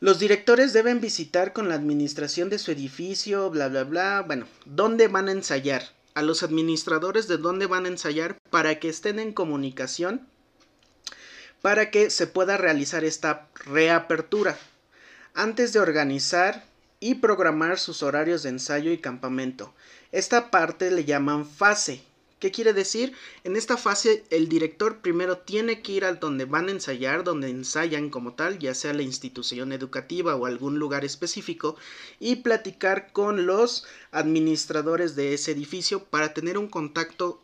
Los 0.00 0.20
directores 0.20 0.72
deben 0.72 1.00
visitar 1.00 1.52
con 1.52 1.68
la 1.68 1.74
administración 1.74 2.50
de 2.50 2.58
su 2.58 2.70
edificio, 2.70 3.50
bla, 3.50 3.68
bla, 3.68 3.82
bla. 3.84 4.22
Bueno, 4.24 4.46
¿dónde 4.64 5.08
van 5.08 5.28
a 5.28 5.32
ensayar? 5.32 5.82
A 6.14 6.22
los 6.22 6.42
administradores 6.42 7.26
de 7.26 7.36
dónde 7.36 7.66
van 7.66 7.84
a 7.84 7.88
ensayar 7.88 8.36
para 8.50 8.78
que 8.78 8.88
estén 8.88 9.18
en 9.18 9.32
comunicación, 9.32 10.26
para 11.62 11.90
que 11.90 12.10
se 12.10 12.28
pueda 12.28 12.56
realizar 12.56 13.04
esta 13.04 13.48
reapertura. 13.66 14.56
Antes 15.34 15.72
de 15.72 15.80
organizar 15.80 16.64
y 17.00 17.16
programar 17.16 17.78
sus 17.78 18.02
horarios 18.02 18.42
de 18.42 18.50
ensayo 18.50 18.90
y 18.92 18.98
campamento. 18.98 19.74
Esta 20.12 20.50
parte 20.50 20.90
le 20.90 21.04
llaman 21.04 21.46
fase. 21.46 22.02
¿Qué 22.38 22.50
quiere 22.52 22.72
decir? 22.72 23.14
En 23.42 23.56
esta 23.56 23.76
fase 23.76 24.24
el 24.30 24.48
director 24.48 24.98
primero 25.00 25.38
tiene 25.38 25.82
que 25.82 25.92
ir 25.92 26.04
al 26.04 26.20
donde 26.20 26.44
van 26.44 26.68
a 26.68 26.70
ensayar, 26.70 27.24
donde 27.24 27.48
ensayan 27.50 28.10
como 28.10 28.34
tal, 28.34 28.58
ya 28.60 28.74
sea 28.74 28.94
la 28.94 29.02
institución 29.02 29.72
educativa 29.72 30.36
o 30.36 30.46
algún 30.46 30.78
lugar 30.78 31.04
específico, 31.04 31.76
y 32.20 32.36
platicar 32.36 33.12
con 33.12 33.44
los 33.44 33.84
administradores 34.12 35.16
de 35.16 35.34
ese 35.34 35.50
edificio 35.50 36.04
para 36.04 36.32
tener 36.32 36.58
un 36.58 36.68
contacto 36.68 37.42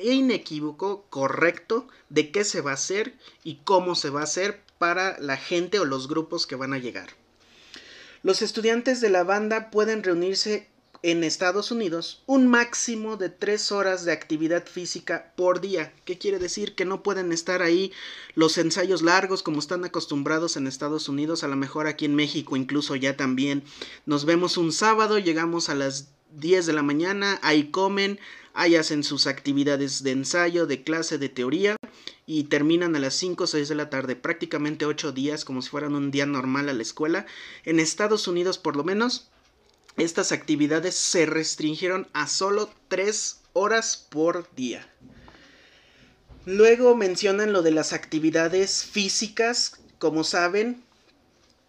inequívoco, 0.00 1.04
correcto, 1.10 1.88
de 2.08 2.30
qué 2.30 2.44
se 2.44 2.60
va 2.60 2.70
a 2.70 2.74
hacer 2.74 3.14
y 3.42 3.56
cómo 3.64 3.96
se 3.96 4.10
va 4.10 4.20
a 4.20 4.24
hacer 4.24 4.62
para 4.78 5.18
la 5.18 5.36
gente 5.36 5.80
o 5.80 5.84
los 5.84 6.08
grupos 6.08 6.46
que 6.46 6.56
van 6.56 6.72
a 6.72 6.78
llegar. 6.78 7.10
Los 8.22 8.40
estudiantes 8.40 9.00
de 9.00 9.10
la 9.10 9.24
banda 9.24 9.70
pueden 9.70 10.04
reunirse 10.04 10.68
en 11.02 11.24
Estados 11.24 11.72
Unidos 11.72 12.22
un 12.26 12.46
máximo 12.46 13.16
de 13.16 13.28
tres 13.28 13.72
horas 13.72 14.04
de 14.04 14.12
actividad 14.12 14.66
física 14.66 15.32
por 15.36 15.60
día. 15.60 15.92
¿Qué 16.04 16.16
quiere 16.16 16.38
decir? 16.38 16.76
Que 16.76 16.84
no 16.84 17.02
pueden 17.02 17.32
estar 17.32 17.60
ahí 17.60 17.92
los 18.34 18.56
ensayos 18.56 19.02
largos 19.02 19.42
como 19.42 19.58
están 19.58 19.84
acostumbrados 19.84 20.56
en 20.56 20.68
Estados 20.68 21.08
Unidos, 21.08 21.42
a 21.42 21.48
lo 21.48 21.56
mejor 21.56 21.88
aquí 21.88 22.04
en 22.04 22.14
México 22.14 22.56
incluso 22.56 22.94
ya 22.94 23.16
también. 23.16 23.64
Nos 24.06 24.24
vemos 24.24 24.56
un 24.56 24.72
sábado, 24.72 25.18
llegamos 25.18 25.68
a 25.68 25.74
las 25.74 26.08
10 26.36 26.66
de 26.66 26.72
la 26.72 26.82
mañana, 26.82 27.40
ahí 27.42 27.70
comen, 27.70 28.20
ahí 28.54 28.76
hacen 28.76 29.02
sus 29.02 29.26
actividades 29.26 30.04
de 30.04 30.12
ensayo, 30.12 30.66
de 30.66 30.84
clase, 30.84 31.18
de 31.18 31.28
teoría 31.28 31.76
y 32.26 32.44
terminan 32.44 32.94
a 32.94 33.00
las 33.00 33.14
5 33.14 33.42
o 33.42 33.46
6 33.48 33.68
de 33.68 33.74
la 33.74 33.90
tarde, 33.90 34.14
prácticamente 34.14 34.86
8 34.86 35.10
días 35.10 35.44
como 35.44 35.62
si 35.62 35.68
fueran 35.70 35.96
un 35.96 36.12
día 36.12 36.26
normal 36.26 36.68
a 36.68 36.74
la 36.74 36.82
escuela. 36.82 37.26
En 37.64 37.80
Estados 37.80 38.28
Unidos 38.28 38.58
por 38.58 38.76
lo 38.76 38.84
menos 38.84 39.32
estas 39.96 40.32
actividades 40.32 40.94
se 40.94 41.26
restringieron 41.26 42.08
a 42.12 42.26
solo 42.26 42.70
3 42.88 43.40
horas 43.52 44.06
por 44.10 44.52
día. 44.54 44.88
Luego 46.44 46.96
mencionan 46.96 47.52
lo 47.52 47.62
de 47.62 47.70
las 47.70 47.92
actividades 47.92 48.84
físicas. 48.84 49.80
Como 49.98 50.24
saben, 50.24 50.82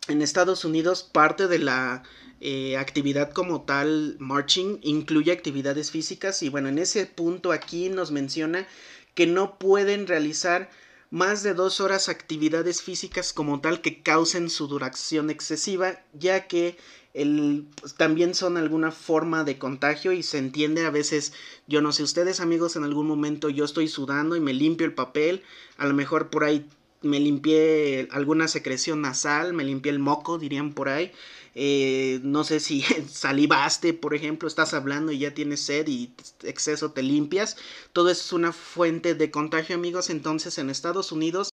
en 0.07 0.21
Estados 0.21 0.65
Unidos 0.65 1.03
parte 1.03 1.47
de 1.47 1.59
la 1.59 2.03
eh, 2.41 2.77
actividad 2.77 3.31
como 3.31 3.61
tal, 3.61 4.17
marching, 4.19 4.79
incluye 4.81 5.31
actividades 5.31 5.91
físicas 5.91 6.41
y 6.43 6.49
bueno, 6.49 6.69
en 6.69 6.79
ese 6.79 7.05
punto 7.05 7.51
aquí 7.51 7.89
nos 7.89 8.11
menciona 8.11 8.67
que 9.15 9.27
no 9.27 9.57
pueden 9.59 10.07
realizar 10.07 10.69
más 11.09 11.43
de 11.43 11.53
dos 11.53 11.79
horas 11.79 12.09
actividades 12.09 12.81
físicas 12.81 13.31
como 13.31 13.61
tal 13.61 13.81
que 13.81 14.01
causen 14.01 14.49
su 14.49 14.67
duración 14.67 15.29
excesiva, 15.29 16.01
ya 16.11 16.47
que 16.47 16.75
el, 17.13 17.67
pues, 17.79 17.93
también 17.95 18.33
son 18.33 18.57
alguna 18.57 18.91
forma 18.91 19.43
de 19.43 19.57
contagio 19.57 20.11
y 20.11 20.23
se 20.23 20.37
entiende 20.37 20.85
a 20.85 20.89
veces, 20.89 21.33
yo 21.67 21.81
no 21.81 21.91
sé, 21.91 22.03
ustedes 22.03 22.39
amigos 22.39 22.75
en 22.75 22.83
algún 22.83 23.07
momento 23.07 23.49
yo 23.49 23.65
estoy 23.65 23.87
sudando 23.87 24.35
y 24.35 24.39
me 24.39 24.53
limpio 24.53 24.85
el 24.85 24.93
papel, 24.93 25.43
a 25.77 25.85
lo 25.85 25.93
mejor 25.93 26.29
por 26.29 26.43
ahí 26.43 26.65
me 27.03 27.19
limpié 27.19 28.07
alguna 28.11 28.47
secreción 28.47 29.01
nasal, 29.01 29.53
me 29.53 29.63
limpié 29.63 29.91
el 29.91 29.99
moco, 29.99 30.37
dirían 30.39 30.73
por 30.73 30.89
ahí. 30.89 31.11
Eh, 31.55 32.19
no 32.23 32.43
sé 32.43 32.59
si 32.59 32.81
salivaste, 33.09 33.93
por 33.93 34.15
ejemplo, 34.15 34.47
estás 34.47 34.73
hablando 34.73 35.11
y 35.11 35.19
ya 35.19 35.33
tienes 35.33 35.59
sed 35.59 35.87
y 35.87 36.13
exceso 36.43 36.91
te 36.91 37.03
limpias. 37.03 37.57
Todo 37.91 38.09
eso 38.09 38.21
es 38.21 38.33
una 38.33 38.53
fuente 38.53 39.13
de 39.15 39.29
contagio, 39.31 39.75
amigos. 39.75 40.09
Entonces, 40.09 40.57
en 40.57 40.69
Estados 40.69 41.11
Unidos, 41.11 41.49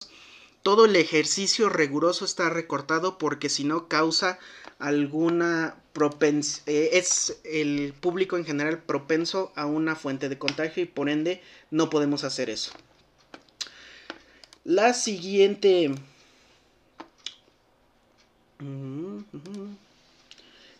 todo 0.62 0.84
el 0.84 0.96
ejercicio 0.96 1.68
riguroso 1.68 2.24
está 2.24 2.50
recortado 2.50 3.18
porque 3.18 3.48
si 3.48 3.64
no 3.64 3.88
causa 3.88 4.38
alguna 4.78 5.76
propensión, 5.92 6.62
eh, 6.66 6.90
es 6.92 7.38
el 7.44 7.92
público 8.00 8.36
en 8.36 8.44
general 8.44 8.82
propenso 8.82 9.52
a 9.56 9.66
una 9.66 9.96
fuente 9.96 10.28
de 10.28 10.38
contagio 10.38 10.82
y 10.82 10.86
por 10.86 11.08
ende 11.08 11.42
no 11.70 11.90
podemos 11.90 12.24
hacer 12.24 12.50
eso. 12.50 12.72
La 14.64 14.94
siguiente... 14.94 15.94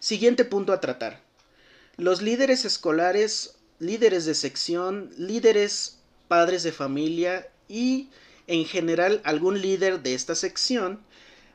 Siguiente 0.00 0.44
punto 0.44 0.72
a 0.72 0.80
tratar. 0.80 1.20
Los 1.96 2.22
líderes 2.22 2.64
escolares, 2.64 3.56
líderes 3.78 4.24
de 4.24 4.34
sección, 4.34 5.10
líderes 5.16 5.98
padres 6.28 6.62
de 6.62 6.72
familia 6.72 7.48
y 7.68 8.08
en 8.46 8.64
general 8.64 9.20
algún 9.24 9.60
líder 9.60 10.02
de 10.02 10.14
esta 10.14 10.34
sección 10.34 11.00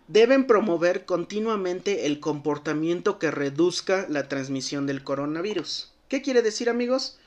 deben 0.08 0.46
promover 0.46 1.06
continuamente 1.06 2.06
el 2.06 2.20
comportamiento 2.20 3.20
que 3.20 3.32
reduzca 3.32 4.06
la 4.10 4.28
transmisión 4.28 4.86
del 4.86 5.04
coronavirus. 5.04 5.92
¿Qué 6.08 6.22
quiere 6.22 6.42
decir 6.42 6.70
amigos? 6.70 7.18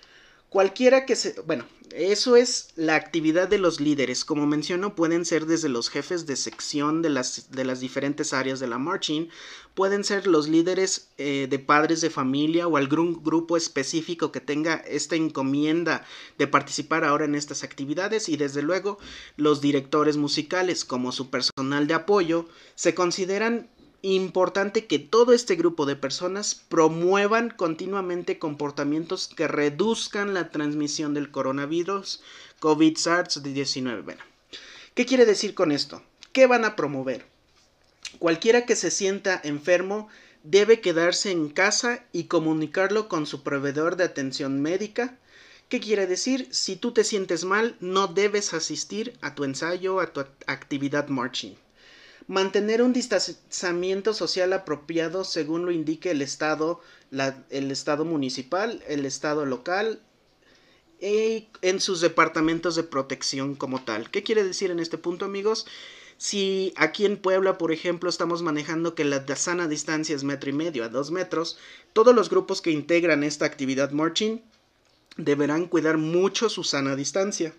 Cualquiera 0.49 1.07
que 1.07 1.17
se... 1.17 1.41
Bueno, 1.43 1.65
eso 1.97 2.37
es 2.37 2.69
la 2.77 2.95
actividad 2.95 3.49
de 3.49 3.59
los 3.59 3.81
líderes. 3.81 4.25
Como 4.25 4.47
menciono, 4.47 4.95
pueden 4.95 5.25
ser 5.25 5.47
desde 5.47 5.69
los 5.69 5.89
jefes 5.89 6.27
de 6.27 6.37
sección 6.37 7.01
de 7.01 7.11
las, 7.11 7.51
de 7.51 7.65
las 7.65 7.81
diferentes 7.81 8.33
áreas 8.33 8.61
de 8.61 8.67
la 8.67 8.79
marching, 8.79 9.29
pueden 9.75 10.05
ser 10.05 10.27
los 10.27 10.49
líderes 10.49 11.09
eh, 11.17 11.47
de 11.49 11.59
padres 11.59 12.01
de 12.01 12.11
familia 12.11 12.67
o 12.67 12.77
algún 12.77 13.23
grupo 13.23 13.57
específico 13.57 14.33
que 14.33 14.41
tenga 14.41 14.77
esta 14.77 15.17
encomienda 15.17 16.05
de 16.39 16.47
participar 16.47 17.05
ahora 17.05 17.25
en 17.25 17.35
estas 17.35 17.63
actividades 17.63 18.29
y 18.29 18.37
desde 18.37 18.63
luego 18.63 18.99
los 19.37 19.61
directores 19.61 20.17
musicales 20.17 20.85
como 20.85 21.13
su 21.13 21.31
personal 21.31 21.87
de 21.87 21.95
apoyo 21.95 22.47
se 22.75 22.95
consideran 22.95 23.69
importante 24.15 24.87
que 24.87 24.99
todo 24.99 25.33
este 25.33 25.57
grupo 25.57 25.87
de 25.87 25.97
personas 25.97 26.55
promuevan 26.55 27.51
continuamente 27.51 28.39
comportamientos 28.39 29.27
que 29.27 29.49
reduzcan 29.49 30.35
la 30.35 30.51
transmisión 30.51 31.15
del 31.15 31.31
coronavirus 31.31 32.23
COVID-SARS-19. 32.61 34.05
Bueno, 34.05 34.23
¿qué 34.95 35.07
quiere 35.07 35.27
decir 35.27 35.55
con 35.55 35.73
esto? 35.73 36.03
¿Qué 36.33 36.47
van 36.47 36.65
a 36.65 36.77
promover? 36.77 37.27
Cualquiera 38.19 38.65
que 38.65 38.77
se 38.77 38.91
sienta 38.91 39.41
enfermo 39.43 40.09
debe 40.43 40.81
quedarse 40.81 41.33
en 41.33 41.49
casa 41.49 42.05
y 42.13 42.25
comunicarlo 42.25 43.09
con 43.09 43.27
su 43.27 43.43
proveedor 43.43 43.97
de 43.97 44.05
atención 44.05 44.63
médica. 44.63 45.19
¿Qué 45.69 45.81
quiere 45.81 46.07
decir? 46.07 46.49
Si 46.53 46.77
tú 46.77 46.93
te 46.93 47.03
sientes 47.03 47.45
mal, 47.45 47.77
no 47.81 48.07
debes 48.07 48.55
asistir 48.55 49.19
a 49.21 49.35
tu 49.35 49.43
ensayo, 49.43 49.99
a 49.99 50.13
tu 50.13 50.21
actividad 50.47 51.09
marching. 51.09 51.57
Mantener 52.29 52.83
un 52.83 52.93
distanciamiento 52.93 54.13
social 54.13 54.53
apropiado 54.53 55.23
según 55.23 55.65
lo 55.65 55.71
indique 55.71 56.11
el 56.11 56.23
Estado, 56.23 56.81
el 57.51 57.71
Estado 57.71 58.05
municipal, 58.05 58.83
el 58.89 59.07
Estado 59.07 59.47
local 59.47 60.01
y 61.01 61.49
en 61.63 61.81
sus 61.81 62.01
departamentos 62.01 62.75
de 62.75 62.83
protección 62.83 63.55
como 63.55 63.85
tal. 63.85 64.11
¿Qué 64.11 64.25
quiere 64.25 64.43
decir 64.43 64.73
en 64.73 64.81
este 64.81 64.99
punto, 64.99 65.25
amigos? 65.25 65.67
Si 66.19 66.73
aquí 66.77 67.05
en 67.05 67.19
Puebla, 67.19 67.59
por 67.59 67.71
ejemplo, 67.71 68.09
estamos 68.09 68.43
manejando 68.43 68.95
que 68.95 69.05
la 69.05 69.25
sana 69.37 69.69
distancia 69.69 70.17
es 70.17 70.25
metro 70.25 70.51
y 70.51 70.55
medio 70.55 70.83
a 70.83 70.89
dos 70.89 71.11
metros, 71.11 71.59
todos 71.93 72.15
los 72.15 72.31
grupos 72.31 72.61
que 72.61 72.71
integran 72.71 73.23
esta 73.23 73.45
actividad 73.45 73.91
marching 73.93 74.41
deberán 75.17 75.67
cuidar 75.67 75.99
mucho 75.99 76.49
su 76.49 76.65
sana 76.65 76.97
distancia. 76.97 77.55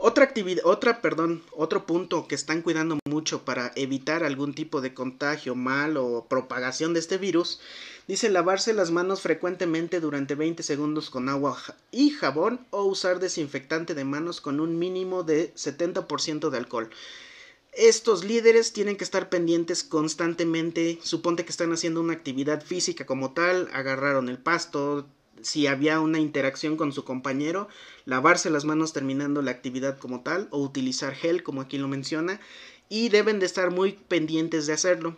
Otra 0.00 0.22
actividad, 0.22 0.64
otra, 0.64 1.02
perdón, 1.02 1.42
otro 1.50 1.84
punto 1.84 2.28
que 2.28 2.36
están 2.36 2.62
cuidando 2.62 3.00
mucho 3.04 3.44
para 3.44 3.72
evitar 3.74 4.22
algún 4.22 4.54
tipo 4.54 4.80
de 4.80 4.94
contagio 4.94 5.56
mal 5.56 5.96
o 5.96 6.24
propagación 6.28 6.94
de 6.94 7.00
este 7.00 7.18
virus, 7.18 7.58
dice 8.06 8.28
lavarse 8.28 8.72
las 8.74 8.92
manos 8.92 9.22
frecuentemente 9.22 9.98
durante 9.98 10.36
20 10.36 10.62
segundos 10.62 11.10
con 11.10 11.28
agua 11.28 11.58
y 11.90 12.10
jabón 12.10 12.64
o 12.70 12.84
usar 12.84 13.18
desinfectante 13.18 13.96
de 13.96 14.04
manos 14.04 14.40
con 14.40 14.60
un 14.60 14.78
mínimo 14.78 15.24
de 15.24 15.52
70% 15.54 16.48
de 16.48 16.58
alcohol. 16.58 16.90
Estos 17.72 18.24
líderes 18.24 18.72
tienen 18.72 18.96
que 18.96 19.04
estar 19.04 19.28
pendientes 19.28 19.82
constantemente, 19.82 21.00
suponte 21.02 21.44
que 21.44 21.50
están 21.50 21.72
haciendo 21.72 22.00
una 22.00 22.12
actividad 22.12 22.62
física 22.64 23.04
como 23.04 23.32
tal, 23.32 23.68
agarraron 23.72 24.28
el 24.28 24.38
pasto, 24.38 25.08
si 25.42 25.66
había 25.66 26.00
una 26.00 26.18
interacción 26.18 26.76
con 26.76 26.92
su 26.92 27.04
compañero, 27.04 27.68
lavarse 28.04 28.50
las 28.50 28.64
manos 28.64 28.92
terminando 28.92 29.42
la 29.42 29.50
actividad 29.50 29.98
como 29.98 30.22
tal 30.22 30.48
o 30.50 30.60
utilizar 30.60 31.14
gel 31.14 31.42
como 31.42 31.60
aquí 31.60 31.78
lo 31.78 31.88
menciona 31.88 32.40
y 32.88 33.08
deben 33.08 33.38
de 33.38 33.46
estar 33.46 33.70
muy 33.70 33.92
pendientes 33.92 34.66
de 34.66 34.72
hacerlo. 34.72 35.16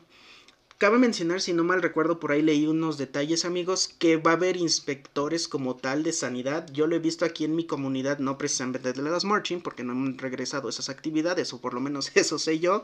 Cabe 0.80 0.96
mencionar, 0.96 1.42
si 1.42 1.52
no 1.52 1.62
mal 1.62 1.82
recuerdo, 1.82 2.18
por 2.18 2.32
ahí 2.32 2.40
leí 2.40 2.66
unos 2.66 2.96
detalles 2.96 3.44
amigos, 3.44 3.86
que 3.98 4.16
va 4.16 4.30
a 4.30 4.34
haber 4.34 4.56
inspectores 4.56 5.46
como 5.46 5.76
tal 5.76 6.02
de 6.02 6.14
sanidad. 6.14 6.66
Yo 6.72 6.86
lo 6.86 6.96
he 6.96 7.00
visto 7.00 7.26
aquí 7.26 7.44
en 7.44 7.54
mi 7.54 7.66
comunidad, 7.66 8.18
no 8.18 8.38
precisamente 8.38 8.94
de 8.94 9.02
las 9.02 9.26
marching, 9.26 9.60
porque 9.60 9.84
no 9.84 9.92
han 9.92 10.16
regresado 10.16 10.70
esas 10.70 10.88
actividades, 10.88 11.52
o 11.52 11.60
por 11.60 11.74
lo 11.74 11.80
menos 11.80 12.10
eso 12.14 12.38
sé 12.38 12.60
yo. 12.60 12.82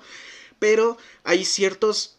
Pero 0.58 0.98
hay 1.24 1.46
ciertos 1.46 2.15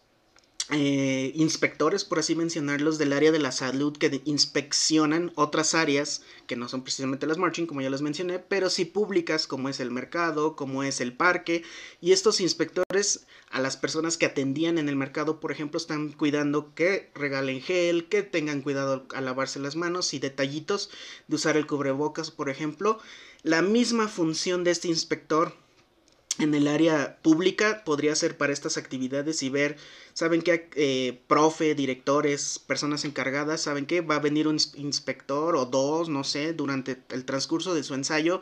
eh, 0.69 1.31
inspectores, 1.35 2.03
por 2.03 2.19
así 2.19 2.35
mencionarlos, 2.35 2.97
del 2.97 3.13
área 3.13 3.31
de 3.31 3.39
la 3.39 3.53
salud 3.53 3.95
que 3.97 4.21
inspeccionan 4.25 5.31
otras 5.35 5.73
áreas 5.73 6.23
que 6.45 6.57
no 6.57 6.67
son 6.67 6.83
precisamente 6.83 7.25
las 7.25 7.37
marching, 7.37 7.67
como 7.67 7.81
ya 7.81 7.89
les 7.89 8.01
mencioné, 8.01 8.39
pero 8.39 8.69
sí 8.69 8.83
públicas, 8.83 9.47
como 9.47 9.69
es 9.69 9.79
el 9.79 9.91
mercado, 9.91 10.57
como 10.57 10.83
es 10.83 10.99
el 10.99 11.13
parque, 11.13 11.63
y 12.01 12.11
estos 12.11 12.41
inspectores 12.41 13.25
a 13.49 13.61
las 13.61 13.77
personas 13.77 14.17
que 14.17 14.25
atendían 14.25 14.77
en 14.77 14.89
el 14.89 14.97
mercado, 14.97 15.39
por 15.39 15.53
ejemplo, 15.53 15.77
están 15.77 16.11
cuidando 16.11 16.73
que 16.75 17.11
regalen 17.15 17.61
gel, 17.61 18.09
que 18.09 18.23
tengan 18.23 18.61
cuidado 18.61 19.05
a 19.13 19.21
lavarse 19.21 19.59
las 19.59 19.77
manos 19.77 20.13
y 20.13 20.19
detallitos 20.19 20.89
de 21.29 21.35
usar 21.37 21.55
el 21.55 21.65
cubrebocas, 21.67 22.29
por 22.29 22.49
ejemplo. 22.49 22.99
La 23.43 23.61
misma 23.61 24.09
función 24.09 24.65
de 24.65 24.71
este 24.71 24.89
inspector 24.89 25.53
en 26.39 26.53
el 26.53 26.67
área 26.67 27.17
pública 27.21 27.83
podría 27.83 28.15
ser 28.15 28.37
para 28.37 28.53
estas 28.53 28.77
actividades 28.77 29.41
y 29.43 29.49
ver, 29.49 29.77
saben 30.13 30.41
que 30.41 30.69
eh, 30.75 31.19
profe, 31.27 31.75
directores, 31.75 32.59
personas 32.59 33.05
encargadas, 33.05 33.61
saben 33.61 33.85
que 33.85 34.01
va 34.01 34.15
a 34.15 34.19
venir 34.19 34.47
un 34.47 34.57
inspector 34.75 35.55
o 35.55 35.65
dos, 35.65 36.09
no 36.09 36.23
sé, 36.23 36.53
durante 36.53 36.97
el 37.09 37.25
transcurso 37.25 37.73
de 37.73 37.83
su 37.83 37.93
ensayo, 37.93 38.41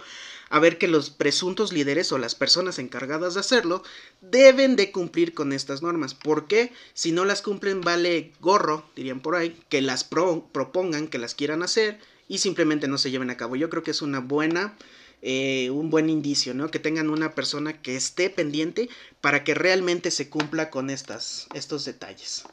a 0.49 0.59
ver 0.59 0.77
que 0.77 0.87
los 0.87 1.09
presuntos 1.09 1.73
líderes 1.73 2.11
o 2.11 2.17
las 2.17 2.35
personas 2.35 2.79
encargadas 2.79 3.33
de 3.33 3.39
hacerlo 3.39 3.83
deben 4.21 4.75
de 4.75 4.91
cumplir 4.91 5.33
con 5.33 5.53
estas 5.53 5.81
normas. 5.81 6.13
porque 6.13 6.71
Si 6.93 7.11
no 7.11 7.25
las 7.25 7.41
cumplen 7.41 7.81
vale 7.81 8.33
gorro, 8.39 8.85
dirían 8.95 9.21
por 9.21 9.35
ahí, 9.35 9.57
que 9.69 9.81
las 9.81 10.03
propongan, 10.03 11.07
que 11.07 11.17
las 11.17 11.35
quieran 11.35 11.63
hacer 11.63 11.99
y 12.27 12.39
simplemente 12.39 12.87
no 12.87 12.97
se 12.97 13.11
lleven 13.11 13.29
a 13.29 13.37
cabo. 13.37 13.55
Yo 13.55 13.69
creo 13.69 13.83
que 13.83 13.91
es 13.91 14.01
una 14.01 14.19
buena 14.19 14.75
eh, 15.21 15.69
un 15.71 15.89
buen 15.89 16.09
indicio, 16.09 16.53
¿no? 16.53 16.69
Que 16.69 16.79
tengan 16.79 17.09
una 17.09 17.33
persona 17.33 17.81
que 17.81 17.95
esté 17.95 18.29
pendiente 18.29 18.89
para 19.21 19.43
que 19.43 19.53
realmente 19.53 20.11
se 20.11 20.29
cumpla 20.29 20.69
con 20.69 20.89
estas, 20.89 21.47
estos 21.53 21.85
detalles. 21.85 22.43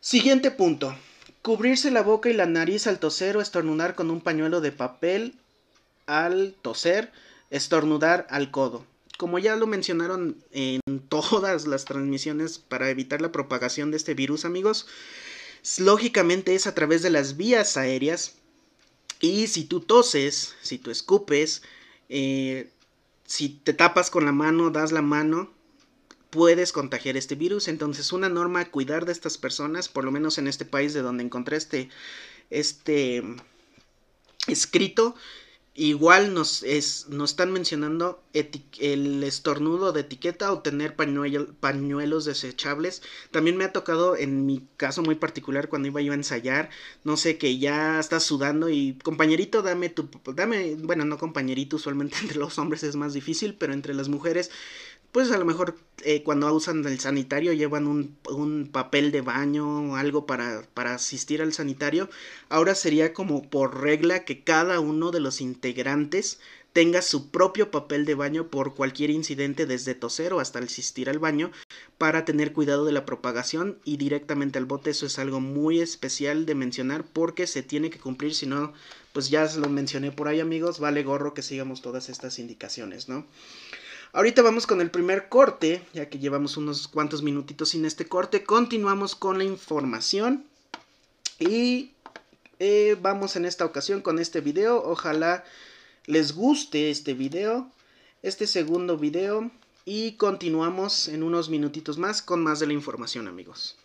Siguiente 0.00 0.50
punto. 0.50 0.96
Cubrirse 1.42 1.90
la 1.90 2.02
boca 2.02 2.28
y 2.28 2.32
la 2.32 2.46
nariz 2.46 2.86
al 2.86 2.98
toser 2.98 3.36
o 3.36 3.40
estornudar 3.40 3.94
con 3.94 4.10
un 4.10 4.20
pañuelo 4.20 4.60
de 4.60 4.72
papel 4.72 5.34
al 6.06 6.54
toser, 6.60 7.12
estornudar 7.50 8.26
al 8.30 8.50
codo. 8.50 8.84
Como 9.16 9.38
ya 9.38 9.56
lo 9.56 9.66
mencionaron 9.66 10.42
en 10.50 10.80
todas 11.08 11.66
las 11.66 11.84
transmisiones 11.84 12.58
para 12.58 12.90
evitar 12.90 13.20
la 13.20 13.32
propagación 13.32 13.90
de 13.90 13.98
este 13.98 14.14
virus, 14.14 14.44
amigos, 14.44 14.86
lógicamente 15.78 16.54
es 16.54 16.66
a 16.66 16.74
través 16.74 17.02
de 17.02 17.10
las 17.10 17.36
vías 17.36 17.76
aéreas 17.76 18.39
y 19.20 19.46
si 19.46 19.64
tú 19.64 19.80
toses, 19.80 20.56
si 20.62 20.78
tú 20.78 20.90
escupes, 20.90 21.62
eh, 22.08 22.70
si 23.26 23.50
te 23.50 23.74
tapas 23.74 24.10
con 24.10 24.24
la 24.24 24.32
mano, 24.32 24.70
das 24.70 24.92
la 24.92 25.02
mano, 25.02 25.50
puedes 26.30 26.72
contagiar 26.72 27.16
este 27.16 27.34
virus. 27.34 27.68
Entonces, 27.68 28.12
una 28.12 28.28
norma 28.28 28.60
a 28.60 28.70
cuidar 28.70 29.04
de 29.04 29.12
estas 29.12 29.36
personas, 29.36 29.88
por 29.88 30.04
lo 30.04 30.10
menos 30.10 30.38
en 30.38 30.48
este 30.48 30.64
país 30.64 30.94
de 30.94 31.02
donde 31.02 31.22
encontré 31.22 31.56
este, 31.56 31.90
este 32.48 33.22
escrito, 34.46 35.14
Igual 35.74 36.34
nos, 36.34 36.64
es, 36.64 37.06
nos 37.08 37.30
están 37.30 37.52
mencionando 37.52 38.22
el 38.32 39.22
estornudo 39.22 39.92
de 39.92 40.00
etiqueta 40.00 40.52
o 40.52 40.60
tener 40.62 40.96
pañuelos 40.96 42.24
desechables. 42.24 43.02
También 43.30 43.56
me 43.56 43.64
ha 43.64 43.72
tocado 43.72 44.16
en 44.16 44.46
mi 44.46 44.66
caso 44.76 45.02
muy 45.02 45.14
particular 45.14 45.68
cuando 45.68 45.86
iba 45.88 46.00
yo 46.02 46.10
a 46.12 46.16
ensayar, 46.16 46.70
no 47.04 47.16
sé, 47.16 47.38
que 47.38 47.58
ya 47.58 48.00
estás 48.00 48.24
sudando 48.24 48.68
y 48.68 48.98
compañerito, 49.02 49.62
dame 49.62 49.88
tu, 49.90 50.08
dame, 50.34 50.74
bueno, 50.74 51.04
no 51.04 51.18
compañerito, 51.18 51.76
usualmente 51.76 52.16
entre 52.20 52.38
los 52.38 52.58
hombres 52.58 52.82
es 52.82 52.96
más 52.96 53.14
difícil, 53.14 53.54
pero 53.54 53.72
entre 53.72 53.94
las 53.94 54.08
mujeres 54.08 54.50
pues 55.12 55.30
a 55.30 55.38
lo 55.38 55.44
mejor 55.44 55.76
eh, 56.04 56.22
cuando 56.22 56.52
usan 56.54 56.84
el 56.86 57.00
sanitario 57.00 57.52
llevan 57.52 57.86
un, 57.86 58.16
un 58.28 58.68
papel 58.70 59.12
de 59.12 59.20
baño 59.20 59.92
o 59.92 59.96
algo 59.96 60.26
para, 60.26 60.62
para, 60.74 60.94
asistir 60.94 61.42
al 61.42 61.52
sanitario. 61.52 62.08
Ahora 62.48 62.74
sería 62.74 63.12
como 63.12 63.48
por 63.48 63.80
regla 63.82 64.24
que 64.24 64.42
cada 64.44 64.80
uno 64.80 65.10
de 65.10 65.20
los 65.20 65.40
integrantes 65.40 66.40
tenga 66.72 67.02
su 67.02 67.30
propio 67.30 67.70
papel 67.70 68.04
de 68.04 68.14
baño 68.14 68.48
por 68.48 68.74
cualquier 68.74 69.10
incidente 69.10 69.66
desde 69.66 69.94
toser 69.94 70.32
o 70.32 70.40
hasta 70.40 70.60
asistir 70.60 71.10
al 71.10 71.18
baño 71.18 71.50
para 71.98 72.24
tener 72.24 72.52
cuidado 72.52 72.84
de 72.84 72.92
la 72.92 73.04
propagación 73.04 73.78
y 73.84 73.96
directamente 73.96 74.58
al 74.58 74.66
bote. 74.66 74.90
Eso 74.90 75.06
es 75.06 75.18
algo 75.18 75.40
muy 75.40 75.80
especial 75.80 76.46
de 76.46 76.54
mencionar 76.54 77.04
porque 77.04 77.46
se 77.46 77.62
tiene 77.62 77.90
que 77.90 77.98
cumplir, 77.98 78.34
si 78.34 78.46
no, 78.46 78.72
pues 79.12 79.30
ya 79.30 79.44
lo 79.56 79.68
mencioné 79.68 80.12
por 80.12 80.28
ahí 80.28 80.40
amigos, 80.40 80.78
vale 80.78 81.02
gorro 81.02 81.34
que 81.34 81.42
sigamos 81.42 81.82
todas 81.82 82.08
estas 82.08 82.38
indicaciones, 82.38 83.08
¿no? 83.08 83.26
Ahorita 84.12 84.42
vamos 84.42 84.66
con 84.66 84.80
el 84.80 84.90
primer 84.90 85.28
corte, 85.28 85.86
ya 85.92 86.08
que 86.08 86.18
llevamos 86.18 86.56
unos 86.56 86.88
cuantos 86.88 87.22
minutitos 87.22 87.68
sin 87.70 87.84
este 87.84 88.06
corte. 88.06 88.42
Continuamos 88.42 89.14
con 89.14 89.38
la 89.38 89.44
información. 89.44 90.44
Y 91.38 91.92
eh, 92.58 92.96
vamos 93.00 93.36
en 93.36 93.44
esta 93.44 93.64
ocasión 93.64 94.02
con 94.02 94.18
este 94.18 94.40
video. 94.40 94.82
Ojalá 94.82 95.44
les 96.06 96.32
guste 96.34 96.90
este 96.90 97.14
video, 97.14 97.70
este 98.22 98.48
segundo 98.48 98.96
video. 98.96 99.52
Y 99.84 100.16
continuamos 100.16 101.06
en 101.06 101.22
unos 101.22 101.48
minutitos 101.48 101.96
más 101.96 102.20
con 102.20 102.42
más 102.42 102.58
de 102.58 102.66
la 102.66 102.72
información 102.72 103.28
amigos. 103.28 103.79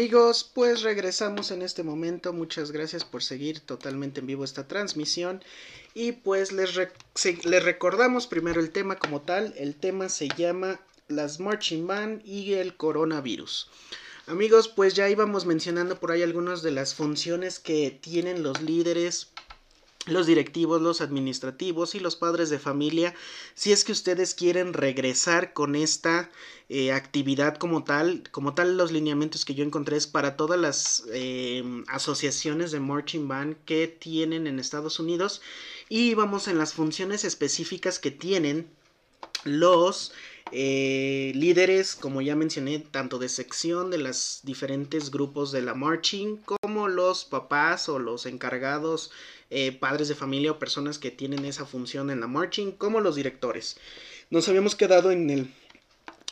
Amigos, 0.00 0.50
pues 0.54 0.80
regresamos 0.80 1.50
en 1.50 1.60
este 1.60 1.82
momento. 1.82 2.32
Muchas 2.32 2.72
gracias 2.72 3.04
por 3.04 3.22
seguir 3.22 3.60
totalmente 3.60 4.20
en 4.20 4.26
vivo 4.28 4.44
esta 4.44 4.66
transmisión. 4.66 5.44
Y 5.92 6.12
pues 6.12 6.52
les, 6.52 6.74
recordamos 7.62 8.26
primero 8.26 8.62
el 8.62 8.70
tema 8.70 8.98
como 8.98 9.20
tal. 9.20 9.52
El 9.58 9.74
tema 9.74 10.08
se 10.08 10.28
llama 10.28 10.80
las 11.08 11.38
Marching 11.38 11.86
Band 11.86 12.22
y 12.24 12.54
el 12.54 12.78
coronavirus. 12.78 13.68
Amigos, 14.26 14.68
pues 14.68 14.94
ya 14.94 15.10
íbamos 15.10 15.44
mencionando 15.44 16.00
por 16.00 16.12
ahí 16.12 16.22
algunas 16.22 16.62
de 16.62 16.70
las 16.70 16.94
funciones 16.94 17.58
que 17.58 17.90
tienen 17.90 18.42
los 18.42 18.62
líderes 18.62 19.28
los 20.06 20.26
directivos, 20.26 20.80
los 20.80 21.00
administrativos 21.00 21.94
y 21.94 22.00
los 22.00 22.16
padres 22.16 22.48
de 22.48 22.58
familia, 22.58 23.14
si 23.54 23.72
es 23.72 23.84
que 23.84 23.92
ustedes 23.92 24.34
quieren 24.34 24.72
regresar 24.72 25.52
con 25.52 25.76
esta 25.76 26.30
eh, 26.70 26.92
actividad 26.92 27.56
como 27.56 27.84
tal, 27.84 28.22
como 28.30 28.54
tal 28.54 28.76
los 28.76 28.92
lineamientos 28.92 29.44
que 29.44 29.54
yo 29.54 29.64
encontré 29.64 29.96
es 29.96 30.06
para 30.06 30.36
todas 30.36 30.58
las 30.58 31.04
eh, 31.12 31.62
asociaciones 31.88 32.70
de 32.70 32.80
marching 32.80 33.28
band 33.28 33.56
que 33.66 33.88
tienen 33.88 34.46
en 34.46 34.58
Estados 34.58 35.00
Unidos. 35.00 35.42
Y 35.88 36.14
vamos 36.14 36.48
en 36.48 36.58
las 36.58 36.72
funciones 36.72 37.24
específicas 37.24 37.98
que 37.98 38.10
tienen 38.10 38.70
los 39.44 40.12
eh, 40.52 41.32
líderes, 41.34 41.94
como 41.94 42.20
ya 42.20 42.34
mencioné, 42.34 42.78
tanto 42.78 43.18
de 43.18 43.28
sección 43.28 43.90
de 43.90 43.98
los 43.98 44.40
diferentes 44.42 45.10
grupos 45.10 45.52
de 45.52 45.62
la 45.62 45.74
marching, 45.74 46.38
como 46.38 46.88
los 46.88 47.24
papás 47.24 47.88
o 47.88 47.98
los 47.98 48.26
encargados, 48.26 49.10
eh, 49.50 49.72
padres 49.72 50.08
de 50.08 50.14
familia 50.14 50.52
o 50.52 50.58
personas 50.58 50.98
que 50.98 51.10
tienen 51.10 51.44
esa 51.44 51.66
función 51.66 52.10
en 52.10 52.20
la 52.20 52.26
marching, 52.26 52.72
como 52.72 53.00
los 53.00 53.16
directores. 53.16 53.76
Nos 54.30 54.48
habíamos 54.48 54.74
quedado 54.74 55.10
en 55.10 55.30
el, 55.30 55.54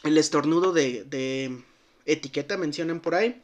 el 0.04 0.18
estornudo 0.18 0.72
de, 0.72 1.04
de 1.04 1.62
etiqueta, 2.07 2.57
mencionan 2.57 3.00
por 3.00 3.14
ahí. 3.14 3.42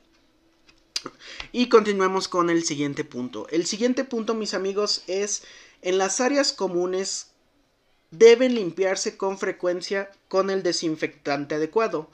Y 1.53 1.69
continuemos 1.69 2.29
con 2.29 2.51
el 2.51 2.65
siguiente 2.65 3.05
punto. 3.05 3.47
El 3.51 3.67
siguiente 3.67 4.05
punto, 4.05 4.35
mis 4.35 4.55
amigos, 4.55 5.03
es 5.07 5.45
en 5.83 5.99
las 5.99 6.21
áreas 6.21 6.53
comunes 6.53 7.34
deben 8.19 8.55
limpiarse 8.55 9.17
con 9.17 9.39
frecuencia 9.39 10.11
con 10.29 10.51
el 10.51 10.63
desinfectante 10.63 11.57
adecuado. 11.57 12.11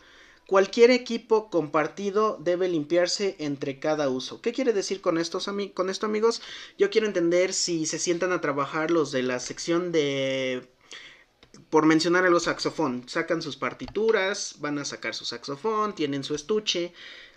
Cualquier 0.47 0.91
equipo 0.91 1.49
compartido 1.49 2.37
debe 2.41 2.69
limpiarse 2.69 3.37
entre 3.39 3.79
cada 3.79 4.09
uso. 4.09 4.41
¿Qué 4.41 4.53
quiere 4.53 4.73
decir 4.73 5.01
con, 5.01 5.17
esto, 5.17 5.39
amigos? 5.47 6.43
Yo 6.77 6.91
quiero 6.91 7.07
entender 7.07 7.53
si 7.53 7.87
se 7.87 8.01
sientan 8.01 8.33
a 8.33 8.41
trabajar 8.41 8.91
los 8.91 9.13
de 9.13 9.23
la 9.23 9.39
sección 9.39 9.93
de 9.93 10.69
por 11.69 11.87
mencionar 11.87 12.27
el 12.27 12.41
saxofón, 12.41 13.09
sacan 13.09 13.43
sus 13.43 13.57
partituras, 13.57 14.57
van 14.59 14.79
a 14.79 14.85
sacar 14.85 15.15
su 15.15 15.25
saxofón, 15.25 15.95
tienen 15.95 16.25
su 16.25 16.35
estuche, 16.35 16.93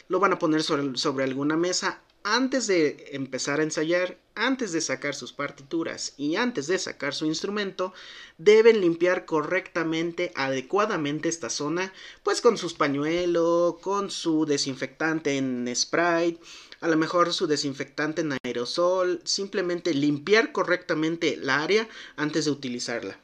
lo 0.08 0.20
van 0.20 0.34
a 0.34 0.40
poner 0.40 0.64
sobre, 0.64 1.24
alguna 1.24 1.58
mesa 1.58 2.02
antes 2.24 2.68
de 2.68 3.10
empezar 3.12 3.60
a 3.60 3.64
ensayar, 3.64 4.18
antes 4.34 4.72
de 4.72 4.80
sacar 4.80 5.14
sus 5.14 5.34
partituras 5.34 6.14
y 6.18 6.38
antes 6.38 6.68
de 6.68 6.80
sacar 6.80 7.14
su 7.14 7.26
instrumento, 7.26 7.94
deben 8.38 8.80
limpiar 8.80 9.26
correctamente, 9.26 10.32
adecuadamente 10.36 11.28
esta 11.28 11.50
zona, 11.50 11.94
pues 12.24 12.40
con 12.40 12.58
sus 12.58 12.74
pañuelos, 12.74 13.76
con 13.82 14.10
su 14.10 14.46
desinfectante 14.46 15.38
en 15.38 15.70
spray, 15.76 16.40
a 16.80 16.88
lo 16.88 16.96
mejor 16.96 17.34
su 17.34 17.46
desinfectante 17.46 18.22
en 18.22 18.38
aerosol, 18.44 19.22
simplemente 19.26 19.94
limpiar 19.94 20.52
correctamente 20.54 21.38
la 21.38 21.62
área 21.62 21.88
antes 22.16 22.46
de 22.46 22.52
utilizarla. 22.52 23.20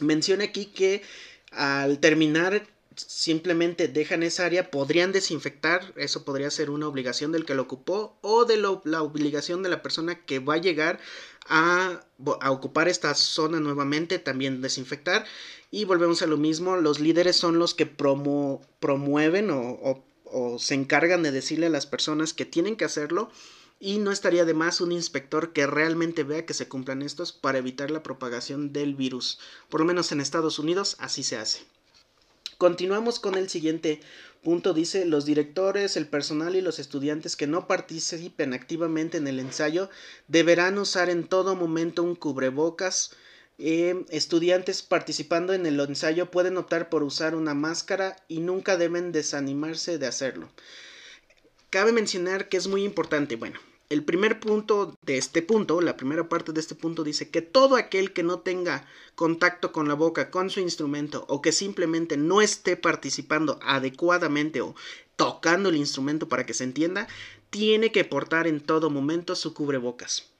Menciona 0.00 0.44
aquí 0.44 0.66
que 0.66 1.02
al 1.52 2.00
terminar 2.00 2.66
simplemente 2.96 3.88
dejan 3.88 4.22
esa 4.22 4.46
área, 4.46 4.70
podrían 4.70 5.12
desinfectar, 5.12 5.92
eso 5.96 6.24
podría 6.24 6.50
ser 6.50 6.70
una 6.70 6.88
obligación 6.88 7.32
del 7.32 7.44
que 7.44 7.54
lo 7.54 7.62
ocupó 7.62 8.16
o 8.20 8.44
de 8.44 8.56
la 8.56 9.02
obligación 9.02 9.62
de 9.62 9.68
la 9.68 9.82
persona 9.82 10.24
que 10.24 10.38
va 10.38 10.54
a 10.54 10.58
llegar 10.58 11.00
a, 11.46 12.00
ocupar 12.48 12.88
esta 12.88 13.14
zona 13.14 13.60
nuevamente, 13.60 14.18
también 14.18 14.62
desinfectar. 14.62 15.24
Y 15.70 15.84
volvemos 15.84 16.22
a 16.22 16.26
lo 16.26 16.36
mismo, 16.36 16.76
los 16.76 17.00
líderes 17.00 17.36
son 17.36 17.58
los 17.58 17.74
que 17.74 17.86
promueven 17.86 19.50
o, 19.50 20.04
se 20.58 20.74
encargan 20.74 21.22
de 21.22 21.30
decirle 21.30 21.66
a 21.66 21.70
las 21.70 21.86
personas 21.86 22.32
que 22.32 22.44
tienen 22.44 22.76
que 22.76 22.84
hacerlo. 22.84 23.30
Y 23.80 23.98
no 23.98 24.12
estaría 24.12 24.44
de 24.44 24.54
más 24.54 24.80
un 24.80 24.92
inspector 24.92 25.52
que 25.52 25.66
realmente 25.66 26.22
vea 26.22 26.46
que 26.46 26.54
se 26.54 26.68
cumplan 26.68 27.02
estos 27.02 27.32
para 27.32 27.58
evitar 27.58 27.90
la 27.90 28.02
propagación 28.02 28.72
del 28.72 28.94
virus. 28.94 29.38
Por 29.68 29.80
lo 29.80 29.86
menos 29.86 30.10
en 30.12 30.20
Estados 30.20 30.58
Unidos 30.58 30.96
así 31.00 31.22
se 31.22 31.36
hace. 31.36 31.64
Continuamos 32.64 33.20
con 33.20 33.34
el 33.34 33.50
siguiente 33.50 34.00
punto. 34.42 34.72
Dice, 34.72 35.04
los 35.04 35.26
directores, 35.26 35.98
el 35.98 36.06
personal 36.06 36.56
y 36.56 36.62
los 36.62 36.78
estudiantes 36.78 37.36
que 37.36 37.46
no 37.46 37.66
participen 37.66 38.54
activamente 38.54 39.18
en 39.18 39.26
el 39.26 39.38
ensayo 39.38 39.90
deberán 40.28 40.78
usar 40.78 41.10
en 41.10 41.24
todo 41.24 41.56
momento 41.56 42.02
un 42.02 42.14
cubrebocas. 42.14 43.10
Eh, 43.58 44.06
estudiantes 44.08 44.80
participando 44.80 45.52
en 45.52 45.66
el 45.66 45.78
ensayo 45.78 46.30
pueden 46.30 46.56
optar 46.56 46.88
por 46.88 47.02
usar 47.02 47.34
una 47.34 47.52
máscara 47.52 48.16
y 48.28 48.40
nunca 48.40 48.78
deben 48.78 49.12
desanimarse 49.12 49.98
de 49.98 50.06
hacerlo. 50.06 50.50
Cabe 51.68 51.92
mencionar 51.92 52.48
que 52.48 52.56
es 52.56 52.66
muy 52.66 52.82
importante, 52.82 53.36
bueno, 53.36 53.60
el 53.90 54.02
primer 54.02 54.40
punto 54.40 54.96
de 55.02 55.18
este 55.18 55.42
punto, 55.42 55.80
la 55.80 55.96
primera 55.96 56.28
parte 56.28 56.52
de 56.52 56.60
este 56.60 56.74
punto 56.74 57.04
dice 57.04 57.30
que 57.30 57.42
todo 57.42 57.76
aquel 57.76 58.12
que 58.12 58.22
no 58.22 58.40
tenga 58.40 58.86
contacto 59.14 59.72
con 59.72 59.88
la 59.88 59.94
boca, 59.94 60.30
con 60.30 60.50
su 60.50 60.60
instrumento, 60.60 61.24
o 61.28 61.42
que 61.42 61.52
simplemente 61.52 62.16
no 62.16 62.40
esté 62.40 62.76
participando 62.76 63.58
adecuadamente 63.62 64.62
o 64.62 64.74
tocando 65.16 65.68
el 65.68 65.76
instrumento 65.76 66.28
para 66.28 66.46
que 66.46 66.54
se 66.54 66.64
entienda, 66.64 67.06
tiene 67.50 67.92
que 67.92 68.04
portar 68.04 68.46
en 68.46 68.60
todo 68.60 68.90
momento 68.90 69.36
su 69.36 69.54
cubrebocas. 69.54 70.30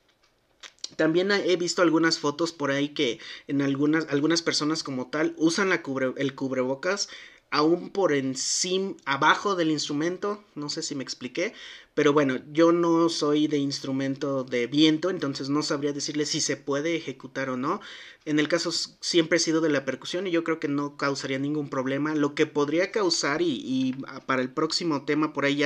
También 0.97 1.31
he 1.31 1.57
visto 1.57 1.83
algunas 1.83 2.19
fotos 2.19 2.53
por 2.53 2.71
ahí 2.71 2.91
que 2.91 3.19
en 3.47 3.63
algunas, 3.63 4.07
algunas 4.11 4.43
personas 4.43 4.83
como 4.83 5.09
tal 5.09 5.35
usan 5.37 5.69
la 5.69 5.83
el 6.17 6.35
cubrebocas 6.35 7.09
aún 7.55 7.91
por 7.91 8.13
encima, 8.13 8.97
abajo 9.05 9.55
del 9.55 9.71
instrumento, 9.71 10.43
no 10.57 10.69
sé 10.69 10.83
si 10.83 10.97
me 10.97 11.05
expliqué, 11.05 11.55
pero 11.95 12.13
bueno, 12.13 12.41
yo 12.53 12.73
no 12.73 13.09
soy 13.09 13.47
de 13.47 13.59
instrumento 13.59 14.43
de 14.43 14.67
viento, 14.67 15.11
entonces 15.11 15.49
no 15.49 15.63
sabría 15.63 15.93
decirle 15.93 16.27
si 16.27 16.41
se 16.41 16.57
puede 16.57 16.97
ejecutar 16.97 17.51
o 17.51 17.57
no. 17.57 17.81
En 18.25 18.41
el 18.41 18.49
caso 18.49 18.73
siempre 18.73 19.37
he 19.37 19.41
sido 19.41 19.61
de 19.61 19.69
la 19.69 19.85
percusión 19.85 20.27
y 20.27 20.33
yo 20.33 20.43
creo 20.43 20.59
que 20.59 20.67
no 20.67 20.97
causaría 20.97 21.39
ningún 21.39 21.71
problema. 21.71 22.15
Lo 22.17 22.35
que 22.35 22.47
podría 22.47 22.91
causar 22.91 23.43
y, 23.43 23.95
para 24.27 24.43
el 24.43 24.51
próximo 24.51 25.05
tema 25.05 25.33
por 25.33 25.45
ahí 25.45 25.63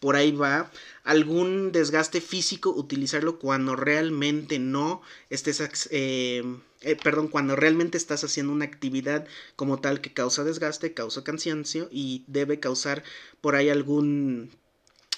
por 0.00 0.16
ahí 0.16 0.32
va, 0.32 0.70
algún 1.04 1.70
desgaste 1.70 2.20
físico 2.20 2.70
utilizarlo 2.70 3.38
cuando 3.38 3.76
realmente 3.76 4.58
no 4.58 5.00
estés... 5.30 5.88
Eh, 5.92 6.42
eh, 6.80 6.96
perdón, 7.02 7.26
cuando 7.26 7.56
realmente 7.56 7.98
estás 7.98 8.22
haciendo 8.22 8.52
una 8.52 8.64
actividad 8.64 9.26
como 9.56 9.80
tal 9.80 10.00
que 10.00 10.12
causa 10.12 10.44
desgaste, 10.44 10.94
causa 10.94 11.24
cansancio 11.24 11.88
y 11.90 12.24
debe 12.28 12.60
causar 12.60 13.02
por 13.40 13.56
ahí 13.56 13.68
algún 13.68 14.50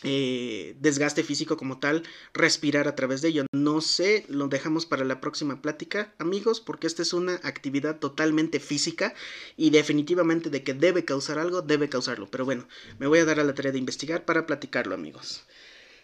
eh, 0.03 0.77
desgaste 0.81 1.23
físico 1.23 1.57
como 1.57 1.79
tal, 1.79 2.03
respirar 2.33 2.89
a 2.89 2.95
través 2.95 3.21
de 3.23 3.29
ello. 3.29 3.47
No 3.53 3.81
sé, 3.81 4.25
lo 4.29 4.49
dejamos 4.49 4.87
para 4.87 5.05
la 5.05 5.21
próxima 5.21 5.61
plática, 5.61 6.15
amigos, 6.19 6.61
porque 6.61 6.87
esta 6.87 7.03
es 7.03 7.13
una 7.13 7.35
actividad 7.43 7.99
totalmente 7.99 8.61
física 8.61 9.15
y 9.57 9.71
definitivamente 9.71 10.51
de 10.51 10.63
que 10.63 10.75
debe 10.75 11.05
causar 11.05 11.39
algo, 11.39 11.63
debe 11.63 11.89
causarlo. 11.89 12.31
Pero 12.31 12.45
bueno, 12.45 12.67
me 12.99 13.07
voy 13.07 13.19
a 13.19 13.25
dar 13.25 13.41
a 13.41 13.45
la 13.45 13.55
tarea 13.55 13.73
de 13.73 13.79
investigar 13.79 14.25
para 14.25 14.47
platicarlo, 14.47 14.95
amigos. 14.95 15.45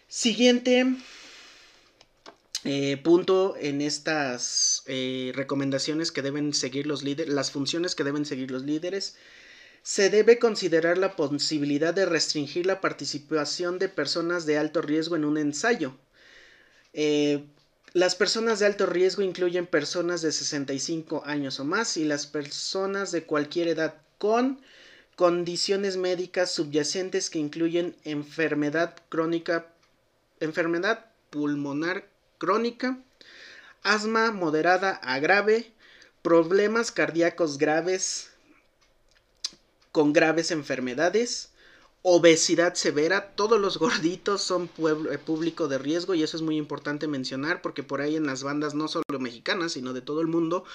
Siguiente 0.07 0.85
eh, 2.63 2.97
punto 2.97 3.55
en 3.59 3.81
estas 3.81 4.83
eh, 4.87 5.31
recomendaciones 5.35 6.11
que 6.11 6.21
deben 6.21 6.53
seguir 6.53 6.85
los 6.85 7.03
líderes, 7.03 7.33
las 7.33 7.51
funciones 7.51 7.95
que 7.95 8.03
deben 8.03 8.25
seguir 8.25 8.51
los 8.51 8.63
líderes 8.63 9.15
se 9.87 10.09
debe 10.09 10.37
considerar 10.37 10.97
la 10.97 11.15
posibilidad 11.15 11.93
de 11.93 12.05
restringir 12.05 12.65
la 12.65 12.81
participación 12.81 13.79
de 13.79 13.87
personas 13.87 14.45
de 14.45 14.57
alto 14.57 14.81
riesgo 14.81 15.15
en 15.15 15.23
un 15.23 15.37
ensayo. 15.37 15.95
Eh, 16.91 17.45
las 17.93 18.13
personas 18.13 18.59
de 18.59 18.65
alto 18.65 18.85
riesgo 18.85 19.21
incluyen 19.21 19.65
personas 19.65 20.21
de 20.21 20.33
65 20.33 21.23
años 21.25 21.61
o 21.61 21.63
más 21.63 21.95
y 21.95 22.03
las 22.03 22.27
personas 22.27 23.13
de 23.13 23.23
cualquier 23.23 23.69
edad 23.69 23.95
con 24.17 24.59
condiciones 25.15 25.95
médicas 25.95 26.51
subyacentes 26.51 27.29
que 27.29 27.39
incluyen 27.39 27.95
enfermedad 28.03 28.93
crónica, 29.07 29.67
enfermedad 30.41 31.05
pulmonar 31.29 32.09
crónica, 32.37 32.99
asma 33.83 34.33
moderada 34.33 34.99
a 35.01 35.19
grave, 35.19 35.71
problemas 36.23 36.91
cardíacos 36.91 37.57
graves, 37.57 38.31
con 39.97 40.13
graves 40.13 40.51
enfermedades 40.51 41.49
obesidad 42.03 42.75
severa, 42.75 43.31
todos 43.31 43.59
los 43.59 43.79
gorditos 43.79 44.43
son 44.43 44.67
pueblo, 44.67 45.11
eh, 45.11 45.17
público 45.17 45.67
de 45.67 45.79
riesgo 45.79 46.13
y 46.13 46.21
eso 46.21 46.37
es 46.37 46.43
muy 46.43 46.55
importante 46.55 47.07
mencionar 47.07 47.63
porque 47.63 47.81
por 47.81 48.01
ahí 48.01 48.15
en 48.15 48.27
las 48.27 48.43
bandas 48.43 48.75
no 48.75 48.87
solo 48.87 49.03
mexicanas 49.19 49.71
sino 49.71 49.93
de 49.93 50.01
todo 50.01 50.21
el 50.21 50.27
mundo 50.27 50.65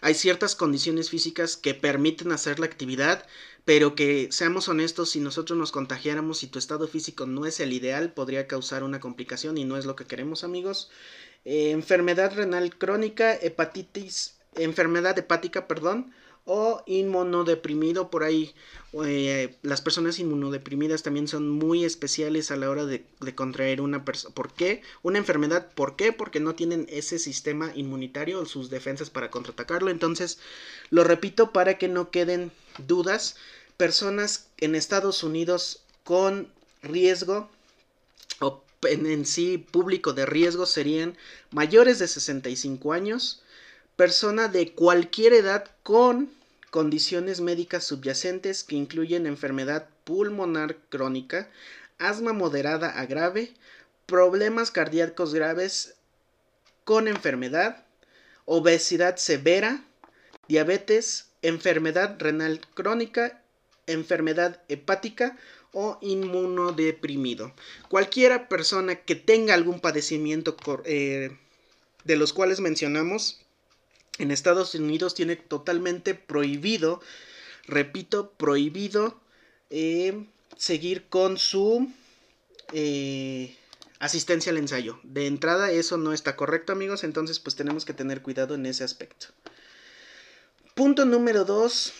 hay 0.00 0.14
ciertas 0.14 0.56
condiciones 0.56 1.10
físicas 1.10 1.56
que 1.56 1.74
permiten 1.74 2.32
hacer 2.32 2.58
la 2.58 2.66
actividad 2.66 3.24
pero 3.64 3.94
que 3.94 4.32
seamos 4.32 4.68
honestos 4.68 5.10
si 5.10 5.20
nosotros 5.20 5.56
nos 5.56 5.70
contagiáramos 5.70 6.42
y 6.42 6.48
tu 6.48 6.58
estado 6.58 6.88
físico 6.88 7.24
no 7.24 7.46
es 7.46 7.60
el 7.60 7.72
ideal 7.72 8.12
podría 8.12 8.48
causar 8.48 8.82
una 8.82 8.98
complicación 8.98 9.58
y 9.58 9.64
no 9.64 9.76
es 9.76 9.86
lo 9.86 9.94
que 9.94 10.06
queremos 10.06 10.42
amigos. 10.42 10.90
Eh, 11.44 11.70
enfermedad 11.70 12.34
renal 12.34 12.76
crónica 12.76 13.32
hepatitis 13.32 14.38
enfermedad 14.56 15.16
hepática 15.16 15.68
perdón 15.68 16.12
o 16.44 16.82
inmunodeprimido 16.86 18.10
por 18.10 18.24
ahí. 18.24 18.54
Eh, 19.04 19.56
las 19.62 19.80
personas 19.80 20.18
inmunodeprimidas 20.18 21.02
también 21.02 21.28
son 21.28 21.48
muy 21.48 21.84
especiales 21.84 22.50
a 22.50 22.56
la 22.56 22.68
hora 22.68 22.84
de, 22.84 23.04
contraer 23.34 23.80
una 23.80 24.04
persona. 24.04 24.34
¿Por 24.34 24.52
qué? 24.52 24.82
Una 25.02 25.18
enfermedad. 25.18 25.72
¿Por 25.74 25.96
qué? 25.96 26.12
Porque 26.12 26.40
no 26.40 26.54
tienen 26.54 26.86
ese 26.90 27.18
sistema 27.18 27.72
inmunitario 27.74 28.40
o 28.40 28.46
sus 28.46 28.70
defensas 28.70 29.10
para 29.10 29.30
contraatacarlo. 29.30 29.90
Entonces, 29.90 30.38
lo 30.90 31.04
repito 31.04 31.52
para 31.52 31.78
que 31.78 31.88
no 31.88 32.10
queden 32.10 32.52
dudas. 32.86 33.36
Personas 33.76 34.48
en 34.58 34.74
Estados 34.74 35.22
Unidos 35.22 35.82
con 36.04 36.48
riesgo 36.82 37.48
o 38.40 38.62
en, 38.82 39.06
en 39.06 39.24
sí 39.24 39.58
público 39.58 40.12
de 40.12 40.26
riesgo 40.26 40.66
serían 40.66 41.16
mayores 41.52 41.98
de 41.98 42.08
65 42.08 42.92
años 42.92 43.41
persona 44.02 44.48
de 44.48 44.72
cualquier 44.72 45.32
edad 45.32 45.64
con 45.84 46.28
condiciones 46.70 47.40
médicas 47.40 47.84
subyacentes 47.84 48.64
que 48.64 48.74
incluyen 48.74 49.28
enfermedad 49.28 49.88
pulmonar 50.02 50.76
crónica, 50.88 51.48
asma 52.00 52.32
moderada 52.32 52.98
a 52.98 53.06
grave, 53.06 53.54
problemas 54.06 54.72
cardíacos 54.72 55.32
graves 55.34 55.94
con 56.82 57.06
enfermedad, 57.06 57.84
obesidad 58.44 59.18
severa, 59.18 59.84
diabetes, 60.48 61.28
enfermedad 61.40 62.16
renal 62.18 62.60
crónica, 62.74 63.40
enfermedad 63.86 64.64
hepática 64.66 65.38
o 65.70 65.98
inmunodeprimido. 66.00 67.54
Cualquiera 67.88 68.48
persona 68.48 68.96
que 68.96 69.14
tenga 69.14 69.54
algún 69.54 69.78
padecimiento 69.78 70.56
eh, 70.86 71.38
de 72.02 72.16
los 72.16 72.32
cuales 72.32 72.58
mencionamos 72.58 73.38
en 74.18 74.30
Estados 74.30 74.74
Unidos 74.74 75.14
tiene 75.14 75.36
totalmente 75.36 76.14
prohibido, 76.14 77.00
repito, 77.66 78.32
prohibido 78.32 79.20
eh, 79.70 80.26
seguir 80.56 81.08
con 81.08 81.38
su 81.38 81.90
eh, 82.72 83.56
asistencia 83.98 84.50
al 84.50 84.58
ensayo. 84.58 85.00
De 85.02 85.26
entrada 85.26 85.70
eso 85.70 85.96
no 85.96 86.12
está 86.12 86.36
correcto 86.36 86.72
amigos, 86.72 87.04
entonces 87.04 87.38
pues 87.38 87.56
tenemos 87.56 87.84
que 87.84 87.94
tener 87.94 88.22
cuidado 88.22 88.54
en 88.54 88.66
ese 88.66 88.84
aspecto. 88.84 89.28
Punto 90.74 91.04
número 91.04 91.44
dos. 91.44 91.92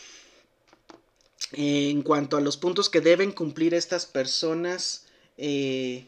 en 1.55 2.03
cuanto 2.03 2.39
a 2.39 2.41
los 2.41 2.57
puntos 2.57 2.89
que 2.89 3.03
deben 3.03 3.31
cumplir 3.33 3.75
estas 3.75 4.07
personas 4.07 5.05
eh, 5.37 6.07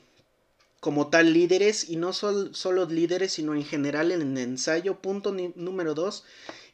como 0.85 1.09
tal 1.09 1.33
líderes 1.33 1.89
y 1.89 1.97
no 1.97 2.13
solo 2.13 2.85
líderes 2.85 3.33
sino 3.33 3.55
en 3.55 3.65
general 3.65 4.13
en 4.13 4.21
el 4.21 4.37
ensayo. 4.37 4.99
Punto 5.01 5.35
número 5.55 5.95
2. 5.95 6.25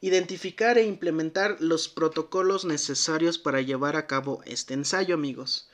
Identificar 0.00 0.78
e 0.78 0.84
implementar 0.84 1.58
los 1.60 1.88
protocolos 1.88 2.64
necesarios 2.64 3.38
para 3.38 3.60
llevar 3.60 3.94
a 3.94 4.08
cabo 4.08 4.42
este 4.46 4.74
ensayo 4.74 5.14
amigos. 5.14 5.68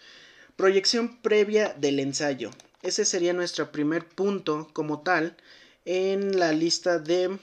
Proyección 0.55 1.17
previa 1.23 1.73
del 1.79 1.99
ensayo. 1.99 2.51
Ese 2.83 3.07
sería 3.07 3.33
nuestro 3.33 3.73
primer 3.73 4.07
punto 4.07 4.69
como 4.75 5.01
tal 5.01 5.39
en 5.87 6.39
la 6.39 6.53
lista 6.53 6.99
de 6.99 7.39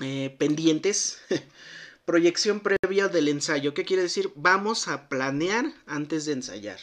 eh, 0.00 0.34
pendientes. 0.38 1.18
Proyección 2.06 2.60
previa 2.60 3.08
del 3.08 3.28
ensayo. 3.28 3.74
¿Qué 3.74 3.84
quiere 3.84 4.04
decir? 4.04 4.32
Vamos 4.36 4.88
a 4.88 5.10
planear 5.10 5.66
antes 5.84 6.24
de 6.24 6.32
ensayar. 6.32 6.78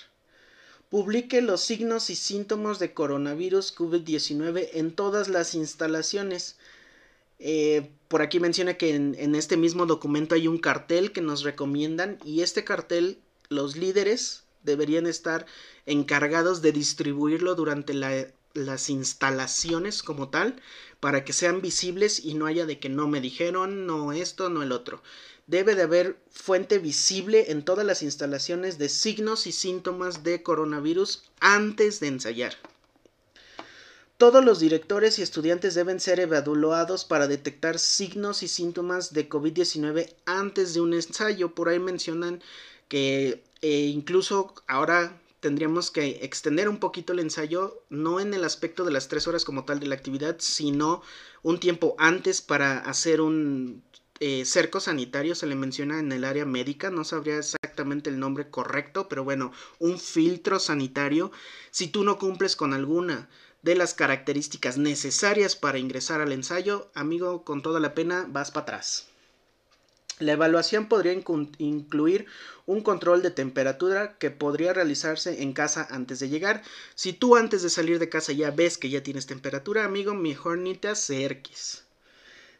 Publique 0.93 1.41
los 1.41 1.61
signos 1.61 2.11
y 2.11 2.15
síntomas 2.15 2.77
de 2.77 2.93
coronavirus 2.93 3.75
COVID-19 3.75 4.69
en 4.73 4.91
todas 4.91 5.27
las 5.27 5.55
instalaciones. 5.55 6.55
Eh, 7.39 7.89
por 8.07 8.21
aquí 8.21 8.39
menciona 8.39 8.75
que 8.75 8.93
en, 8.93 9.33
este 9.33 9.57
mismo 9.57 9.87
documento 9.87 10.35
hay 10.35 10.47
un 10.47 10.59
cartel 10.59 11.11
que 11.11 11.21
nos 11.21 11.41
recomiendan 11.41 12.19
y 12.23 12.41
este 12.41 12.63
cartel 12.63 13.17
los 13.49 13.75
líderes 13.75 14.43
deberían 14.61 15.07
estar 15.07 15.47
encargados 15.87 16.61
de 16.61 16.73
distribuirlo 16.73 17.55
durante 17.55 17.95
las 17.95 18.89
instalaciones 18.91 20.03
como 20.03 20.29
tal 20.29 20.61
para 20.99 21.25
que 21.25 21.33
sean 21.33 21.63
visibles 21.63 22.23
y 22.23 22.35
no 22.35 22.45
haya 22.45 22.67
de 22.67 22.77
que 22.77 22.89
no 22.89 23.07
me 23.07 23.19
dijeron, 23.19 23.87
no 23.87 24.13
esto, 24.13 24.51
no 24.51 24.61
el 24.61 24.71
otro 24.71 25.01
debe 25.47 25.75
de 25.75 25.83
haber 25.83 26.17
fuente 26.29 26.79
visible 26.79 27.51
en 27.51 27.65
todas 27.65 27.85
las 27.85 28.01
instalaciones 28.01 28.77
de 28.77 28.89
signos 28.89 29.47
y 29.47 29.51
síntomas 29.51 30.23
de 30.23 30.43
coronavirus 30.43 31.23
antes 31.39 31.99
de 31.99 32.07
ensayar. 32.07 32.55
Todos 34.17 34.45
los 34.45 34.59
directores 34.59 35.19
y 35.19 35.21
estudiantes 35.21 35.75
deben 35.75 35.99
ser 35.99 36.19
evaluados 36.19 37.03
para 37.03 37.27
detectar 37.27 37.77
signos 37.77 38.41
y 38.41 38.47
síntomas 38.47 39.11
de 39.11 39.27
COVID-19 39.27 40.13
antes 40.25 40.73
de 40.73 40.81
un 40.81 40.93
ensayo. 40.93 41.53
Por 41.53 41.67
ahí 41.67 41.79
mencionan 41.79 42.41
que 42.87 43.43
eh, 43.61 43.91
incluso 43.93 44.53
ahora 44.67 45.19
tendríamos 45.41 45.91
que 45.91 46.19
extender 46.21 46.69
un 46.69 46.77
poquito 46.77 47.11
el 47.11 47.19
ensayo, 47.19 47.83
no 47.89 48.21
en 48.21 48.33
el 48.33 48.45
aspecto 48.45 48.85
de 48.85 48.91
las 48.91 49.09
tres 49.09 49.27
horas 49.27 49.43
como 49.43 49.65
tal 49.65 49.81
de 49.81 49.87
la 49.87 49.95
actividad, 49.95 50.37
sino 50.39 51.01
un 51.41 51.59
tiempo 51.59 51.95
antes 51.97 52.41
para 52.41 52.79
hacer 52.79 53.19
un 53.19 53.83
eh, 54.19 54.45
cerco 54.45 54.79
sanitario 54.79 55.35
se 55.35 55.47
le 55.47 55.55
menciona 55.55 55.99
en 55.99 56.11
el 56.11 56.23
área 56.23 56.45
médica, 56.45 56.91
no 56.91 57.03
sabría 57.03 57.37
exactamente 57.37 58.09
el 58.09 58.19
nombre 58.19 58.49
correcto, 58.49 59.09
pero 59.09 59.23
bueno, 59.23 59.51
un 59.79 59.99
filtro 59.99 60.59
sanitario. 60.59 61.31
Si 61.71 61.87
tú 61.87 62.03
no 62.03 62.17
cumples 62.19 62.55
con 62.55 62.73
alguna 62.73 63.27
de 63.63 63.75
las 63.75 63.93
características 63.93 64.77
necesarias 64.77 65.55
para 65.55 65.79
ingresar 65.79 66.21
al 66.21 66.31
ensayo, 66.31 66.91
amigo, 66.93 67.43
con 67.43 67.61
toda 67.61 67.79
la 67.79 67.95
pena 67.95 68.25
vas 68.29 68.51
para 68.51 68.63
atrás. 68.63 69.07
La 70.19 70.33
evaluación 70.33 70.87
podría 70.87 71.13
incluir 71.57 72.27
un 72.67 72.81
control 72.81 73.23
de 73.23 73.31
temperatura 73.31 74.17
que 74.19 74.29
podría 74.29 74.73
realizarse 74.73 75.41
en 75.41 75.53
casa 75.53 75.87
antes 75.89 76.19
de 76.19 76.29
llegar. 76.29 76.61
Si 76.93 77.13
tú 77.13 77.35
antes 77.35 77.63
de 77.63 77.69
salir 77.69 77.97
de 77.99 78.09
casa 78.09 78.31
ya 78.31 78.51
ves 78.51 78.77
que 78.77 78.89
ya 78.89 79.01
tienes 79.01 79.25
temperatura, 79.25 79.85
amigo, 79.85 80.13
mejor 80.13 80.59
ni 80.59 80.75
te 80.75 80.89
acerques 80.89 81.83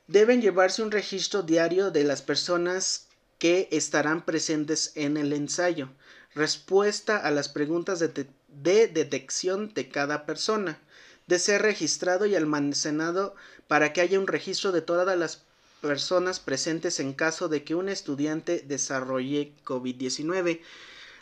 deben 0.07 0.41
llevarse 0.41 0.81
un 0.81 0.91
registro 0.91 1.43
diario 1.43 1.91
de 1.91 2.03
las 2.03 2.21
personas 2.21 3.07
que 3.39 3.67
estarán 3.71 4.25
presentes 4.25 4.91
en 4.95 5.17
el 5.17 5.33
ensayo, 5.33 5.89
respuesta 6.33 7.17
a 7.17 7.31
las 7.31 7.49
preguntas 7.49 7.99
de, 7.99 8.87
detección 8.87 9.73
de 9.73 9.89
cada 9.89 10.25
persona, 10.25 10.79
de 11.27 11.39
ser 11.39 11.61
registrado 11.61 12.25
y 12.25 12.35
almacenado 12.35 13.35
para 13.67 13.93
que 13.93 14.01
haya 14.01 14.19
un 14.19 14.27
registro 14.27 14.71
de 14.71 14.81
todas 14.81 15.17
las 15.17 15.43
personas 15.81 16.39
presentes 16.39 16.99
en 16.99 17.13
caso 17.13 17.49
de 17.49 17.63
que 17.63 17.75
un 17.75 17.89
estudiante 17.89 18.63
desarrolle 18.65 19.53
COVID-19. 19.65 20.61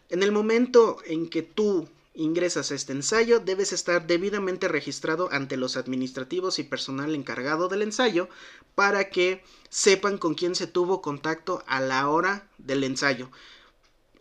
En 0.09 0.23
el 0.23 0.31
momento 0.31 0.97
en 1.05 1.29
que 1.29 1.41
tú 1.41 1.87
ingresas 2.13 2.71
a 2.71 2.75
este 2.75 2.93
ensayo, 2.93 3.39
debes 3.39 3.71
estar 3.71 4.05
debidamente 4.05 4.67
registrado 4.67 5.29
ante 5.31 5.57
los 5.57 5.77
administrativos 5.77 6.59
y 6.59 6.63
personal 6.63 7.15
encargado 7.15 7.69
del 7.69 7.81
ensayo 7.81 8.27
para 8.75 9.09
que 9.09 9.43
sepan 9.69 10.17
con 10.17 10.35
quién 10.35 10.55
se 10.55 10.67
tuvo 10.67 11.01
contacto 11.01 11.63
a 11.67 11.79
la 11.79 12.09
hora 12.09 12.49
del 12.57 12.83
ensayo. 12.83 13.29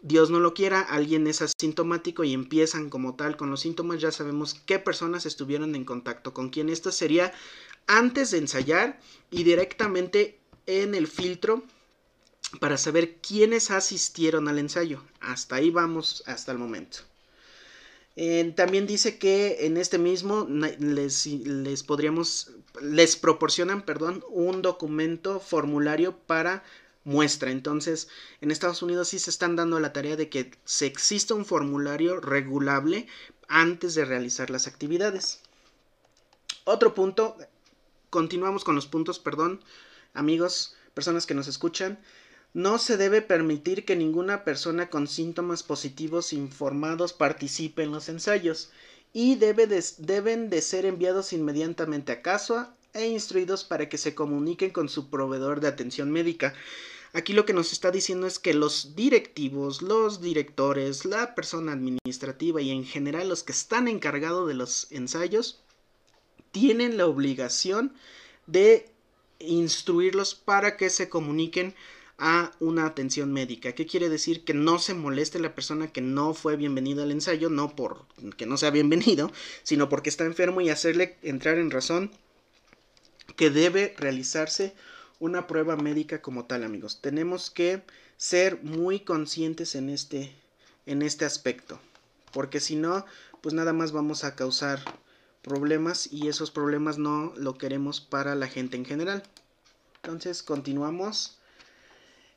Dios 0.02 0.30
no 0.30 0.40
lo 0.40 0.54
quiera, 0.54 0.80
alguien 0.80 1.26
es 1.26 1.42
asintomático 1.42 2.24
y 2.24 2.32
empiezan 2.32 2.88
como 2.88 3.16
tal 3.16 3.36
con 3.36 3.50
los 3.50 3.60
síntomas, 3.60 4.00
ya 4.00 4.12
sabemos 4.12 4.54
qué 4.54 4.78
personas 4.78 5.26
estuvieron 5.26 5.74
en 5.74 5.84
contacto 5.84 6.32
con 6.32 6.48
quién. 6.48 6.70
Esto 6.70 6.90
sería 6.90 7.32
antes 7.86 8.30
de 8.30 8.38
ensayar 8.38 8.98
y 9.30 9.42
directamente 9.42 10.38
en 10.66 10.94
el 10.94 11.06
filtro 11.06 11.64
para 12.60 12.78
saber 12.78 13.16
quiénes 13.16 13.70
asistieron 13.70 14.48
al 14.48 14.58
ensayo. 14.58 15.04
Hasta 15.20 15.56
ahí 15.56 15.70
vamos 15.70 16.22
hasta 16.26 16.52
el 16.52 16.58
momento 16.58 17.09
también 18.56 18.86
dice 18.86 19.18
que 19.18 19.66
en 19.66 19.76
este 19.76 19.98
mismo 19.98 20.46
les, 20.48 21.26
les 21.26 21.82
podríamos, 21.82 22.52
les 22.82 23.16
proporcionan, 23.16 23.82
perdón, 23.82 24.24
un 24.30 24.62
documento 24.62 25.40
formulario 25.40 26.16
para 26.16 26.62
muestra. 27.04 27.50
Entonces, 27.50 28.08
en 28.40 28.50
Estados 28.50 28.82
Unidos 28.82 29.08
sí 29.08 29.18
se 29.18 29.30
están 29.30 29.56
dando 29.56 29.80
la 29.80 29.92
tarea 29.92 30.16
de 30.16 30.28
que 30.28 30.50
se 30.64 30.86
exista 30.86 31.34
un 31.34 31.44
formulario 31.44 32.20
regulable 32.20 33.06
antes 33.48 33.94
de 33.94 34.04
realizar 34.04 34.50
las 34.50 34.66
actividades. 34.66 35.40
Otro 36.64 36.94
punto, 36.94 37.36
continuamos 38.10 38.64
con 38.64 38.74
los 38.74 38.86
puntos, 38.86 39.18
perdón, 39.18 39.60
amigos, 40.14 40.76
personas 40.94 41.26
que 41.26 41.34
nos 41.34 41.48
escuchan. 41.48 41.98
No 42.52 42.78
se 42.78 42.96
debe 42.96 43.22
permitir 43.22 43.84
que 43.84 43.94
ninguna 43.94 44.42
persona 44.42 44.90
con 44.90 45.06
síntomas 45.06 45.62
positivos 45.62 46.32
informados 46.32 47.12
participe 47.12 47.84
en 47.84 47.92
los 47.92 48.08
ensayos 48.08 48.70
y 49.12 49.36
debe 49.36 49.68
de, 49.68 49.84
deben 49.98 50.50
de 50.50 50.60
ser 50.60 50.84
enviados 50.84 51.32
inmediatamente 51.32 52.10
a 52.10 52.22
casa 52.22 52.74
e 52.92 53.06
instruidos 53.06 53.62
para 53.62 53.88
que 53.88 53.98
se 53.98 54.16
comuniquen 54.16 54.70
con 54.70 54.88
su 54.88 55.10
proveedor 55.10 55.60
de 55.60 55.68
atención 55.68 56.10
médica. 56.10 56.54
Aquí 57.12 57.32
lo 57.32 57.44
que 57.44 57.52
nos 57.52 57.72
está 57.72 57.90
diciendo 57.90 58.26
es 58.26 58.38
que 58.38 58.54
los 58.54 58.94
directivos, 58.94 59.82
los 59.82 60.20
directores, 60.20 61.04
la 61.04 61.34
persona 61.34 61.72
administrativa 61.72 62.60
y 62.60 62.70
en 62.70 62.84
general 62.84 63.28
los 63.28 63.42
que 63.44 63.52
están 63.52 63.88
encargados 63.88 64.46
de 64.48 64.54
los 64.54 64.90
ensayos 64.90 65.60
tienen 66.50 66.96
la 66.96 67.06
obligación 67.06 67.94
de 68.46 68.90
instruirlos 69.38 70.34
para 70.34 70.76
que 70.76 70.90
se 70.90 71.08
comuniquen 71.08 71.74
a 72.20 72.52
una 72.60 72.84
atención 72.84 73.32
médica. 73.32 73.72
¿Qué 73.72 73.86
quiere 73.86 74.10
decir? 74.10 74.44
Que 74.44 74.52
no 74.52 74.78
se 74.78 74.92
moleste 74.92 75.40
la 75.40 75.54
persona 75.54 75.90
que 75.90 76.02
no 76.02 76.34
fue 76.34 76.56
bienvenida 76.56 77.02
al 77.02 77.10
ensayo, 77.10 77.48
no 77.48 77.74
por 77.74 78.04
que 78.36 78.44
no 78.44 78.58
sea 78.58 78.70
bienvenido, 78.70 79.32
sino 79.62 79.88
porque 79.88 80.10
está 80.10 80.26
enfermo 80.26 80.60
y 80.60 80.68
hacerle 80.68 81.16
entrar 81.22 81.56
en 81.56 81.70
razón 81.70 82.10
que 83.36 83.48
debe 83.50 83.94
realizarse 83.96 84.74
una 85.18 85.46
prueba 85.46 85.76
médica 85.76 86.20
como 86.20 86.44
tal, 86.44 86.62
amigos. 86.62 87.00
Tenemos 87.00 87.50
que 87.50 87.82
ser 88.18 88.62
muy 88.62 89.00
conscientes 89.00 89.74
en 89.74 89.88
este 89.88 90.32
en 90.84 91.02
este 91.02 91.24
aspecto, 91.24 91.80
porque 92.32 92.60
si 92.60 92.76
no, 92.76 93.06
pues 93.40 93.54
nada 93.54 93.72
más 93.72 93.92
vamos 93.92 94.24
a 94.24 94.34
causar 94.34 94.80
problemas 95.40 96.12
y 96.12 96.28
esos 96.28 96.50
problemas 96.50 96.98
no 96.98 97.32
lo 97.36 97.56
queremos 97.56 98.02
para 98.02 98.34
la 98.34 98.46
gente 98.46 98.76
en 98.76 98.84
general. 98.84 99.22
Entonces, 100.02 100.42
continuamos 100.42 101.39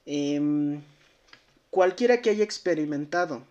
Em, 0.05 0.81
cualquiera 1.69 2.21
que 2.21 2.29
haya 2.29 2.43
experimentado 2.43 3.43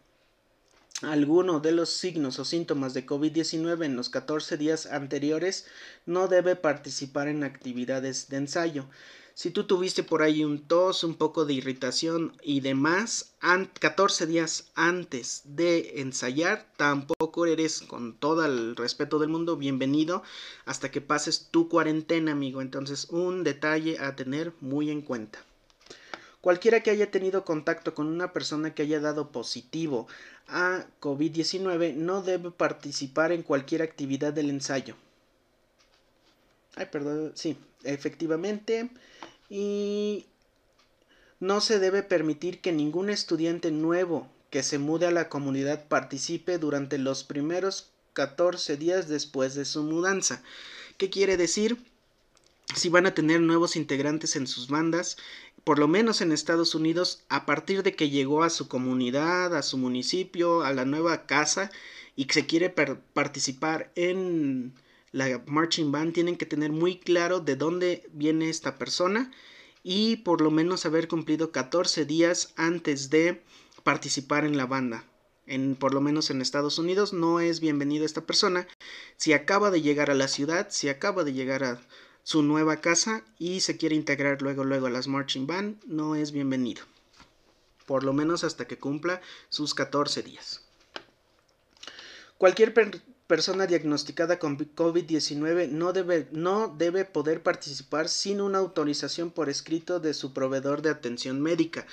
alguno 1.01 1.61
de 1.61 1.73
los 1.73 1.89
signos 1.89 2.39
o 2.39 2.45
síntomas 2.45 2.95
de 2.95 3.07
COVID-19 3.07 3.87
en 3.87 3.97
los 3.97 4.11
14 4.11 4.57
días 4.57 4.87
anteriores 4.87 5.67
no 6.07 6.29
debe 6.29 6.55
participar 6.55 7.29
en 7.29 7.43
actividades 7.43 8.29
de 8.29 8.37
ensayo. 8.37 8.87
Si 9.35 9.51
tú 9.51 9.65
tuviste 9.65 10.03
por 10.03 10.23
ahí 10.23 10.45
un 10.45 10.61
tos, 10.69 11.05
un 11.05 11.15
poco 11.15 11.47
de 11.47 11.55
irritación 11.55 12.37
y 12.43 12.61
demás, 12.61 13.33
14 13.81 14.27
días 14.27 14.71
antes 14.75 15.41
de 15.45 16.03
ensayar, 16.03 16.71
tampoco 16.77 17.47
eres 17.47 17.81
con 17.81 18.15
todo 18.15 18.45
el 18.45 18.77
respeto 18.77 19.19
del 19.19 19.31
mundo 19.31 19.57
bienvenido 19.57 20.23
hasta 20.67 20.91
que 20.91 21.01
pases 21.01 21.49
tu 21.51 21.71
cuarentena, 21.71 22.33
amigo. 22.33 22.61
Entonces, 22.61 23.07
un 23.09 23.43
detalle 23.43 23.99
a 24.01 24.15
tener 24.17 24.53
muy 24.61 24.91
en 24.91 25.01
cuenta. 25.01 25.43
Cualquiera 26.43 26.83
que 26.83 26.91
haya 26.91 27.11
tenido 27.11 27.45
contacto 27.45 27.95
con 27.95 28.09
una 28.09 28.33
persona 28.33 28.75
que 28.75 28.83
haya 28.83 28.99
dado 28.99 29.31
positivo 29.31 30.09
a 30.49 30.85
COVID-19 31.01 31.95
no 31.95 32.21
debe 32.21 32.51
participar 32.51 33.31
en 33.31 33.45
cualquier 33.45 33.81
actividad 33.81 34.33
del 34.33 34.51
ensayo. 34.51 34.97
Ay, 36.75 36.87
perdón, 36.91 37.31
sí, 37.37 37.57
efectivamente. 37.85 38.91
Y 39.49 40.27
no 41.39 41.61
se 41.61 41.79
debe 41.79 42.03
permitir 42.03 42.61
que 42.61 42.73
ningún 42.73 43.09
estudiante 43.09 43.71
nuevo 43.71 44.29
que 44.51 44.65
se 44.65 44.79
mude 44.79 45.07
a 45.07 45.13
la 45.13 45.29
comunidad 45.29 45.87
participe 45.87 46.59
durante 46.59 46.99
los 46.99 47.23
primeros 47.23 47.91
14 48.15 48.77
días 48.77 49.07
después 49.09 49.55
de 49.55 49.65
su 49.65 49.85
mudanza. 49.85 50.43
¿Qué 50.99 51.09
quiere 51.09 51.37
decir? 51.37 51.79
Si 52.75 52.89
van 52.89 53.07
a 53.07 53.15
tener 53.15 53.41
nuevos 53.41 53.77
integrantes 53.77 54.35
en 54.37 54.47
sus 54.47 54.69
bandas, 54.69 55.19
por 55.65 55.79
lo 55.79 55.89
menos 55.89 56.21
en 56.21 56.33
Estados 56.33 56.75
Unidos, 56.75 57.23
a 57.29 57.47
partir 57.47 57.83
de 57.83 57.95
que 57.95 58.11
llegó 58.11 58.43
a 58.43 58.51
su 58.51 58.69
comunidad, 58.69 59.55
a 59.55 59.63
su 59.63 59.79
municipio, 59.79 60.63
a 60.63 60.73
la 60.73 60.85
nueva 60.85 61.27
casa 61.27 61.71
y 62.17 62.25
que 62.25 62.35
se 62.35 62.47
quiere 62.47 62.71
participar 62.71 63.93
en 63.95 64.75
la 65.13 65.43
marching 65.47 65.93
band, 65.93 66.15
tienen 66.15 66.37
que 66.37 66.47
tener 66.47 66.73
muy 66.73 66.99
claro 66.99 67.41
de 67.41 67.57
dónde 67.57 68.09
viene 68.13 68.49
esta 68.49 68.79
persona 68.79 69.31
y 69.83 70.17
por 70.17 70.41
lo 70.41 70.51
menos 70.51 70.87
haber 70.87 71.09
cumplido 71.09 71.53
14 71.53 72.05
días 72.07 72.53
antes 72.57 73.11
de 73.11 73.43
participar 73.85 74.45
en 74.45 74.57
la 74.57 74.67
banda. 74.67 75.05
En, 75.47 75.75
por 75.75 75.93
lo 75.93 76.01
menos 76.01 76.31
en 76.31 76.41
Estados 76.41 76.79
Unidos 76.79 77.13
no 77.13 77.41
es 77.41 77.59
bienvenida 77.59 78.05
esta 78.05 78.25
persona 78.25 78.69
si 79.17 79.33
acaba 79.33 79.73
de 79.73 79.83
llegar 79.83 80.09
a 80.11 80.15
la 80.15 80.29
ciudad, 80.29 80.69
si 80.71 80.89
acaba 80.89 81.25
de 81.25 81.33
llegar 81.33 81.65
a 81.65 81.81
su 82.23 82.43
nueva 82.43 82.81
casa 82.81 83.25
y 83.39 83.61
se 83.61 83.77
quiere 83.77 83.97
integrar 83.97 84.43
luego 84.43 84.65
luego 84.65 84.87
a 84.87 84.91
las 84.91 85.09
marching 85.09 85.47
band, 85.47 85.83
no 85.85 86.15
es 86.15 86.33
bienvenido. 86.33 86.83
Por 87.87 88.05
lo 88.05 88.13
menos 88.13 88.45
hasta 88.45 88.67
que 88.67 88.79
cumpla 88.79 89.21
sus 89.49 89.75
14 89.75 90.23
días. 90.23 90.63
Cualquier 92.39 92.75
persona 93.27 93.67
diagnosticada 93.67 94.39
con 94.39 94.59
COVID-19 94.59 95.69
no 95.69 95.93
debe, 95.93 96.29
no 96.33 96.69
debe 96.69 97.05
poder 97.05 97.43
participar 97.43 98.09
sin 98.09 98.41
una 98.41 98.59
autorización 98.59 99.31
por 99.31 99.49
escrito 99.49 100.01
de 100.01 100.15
su 100.15 100.33
proveedor 100.33 100.83
de 100.83 100.91
atención 100.91 101.41
médica. 101.41 101.87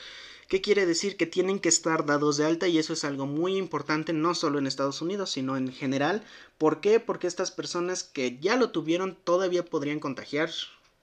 ¿Qué 0.49 0.61
quiere 0.61 0.87
decir? 0.87 1.15
Que 1.15 1.27
tienen 1.27 1.59
que 1.59 1.69
estar 1.69 2.07
dados 2.07 2.37
de 2.37 2.45
alta 2.45 2.67
y 2.67 2.79
eso 2.79 2.93
es 2.93 3.05
algo 3.05 3.27
muy 3.27 3.55
importante 3.55 4.13
no 4.13 4.33
solo 4.33 4.57
en 4.57 4.65
Estados 4.65 4.99
Unidos, 4.99 5.29
sino 5.29 5.55
en 5.55 5.71
general. 5.71 6.23
¿Por 6.57 6.81
qué? 6.81 6.99
Porque 6.99 7.27
estas 7.27 7.51
personas 7.51 8.03
que 8.03 8.39
ya 8.39 8.55
lo 8.55 8.71
tuvieron 8.71 9.15
todavía 9.15 9.63
podrían 9.63 9.99
contagiar 9.99 10.49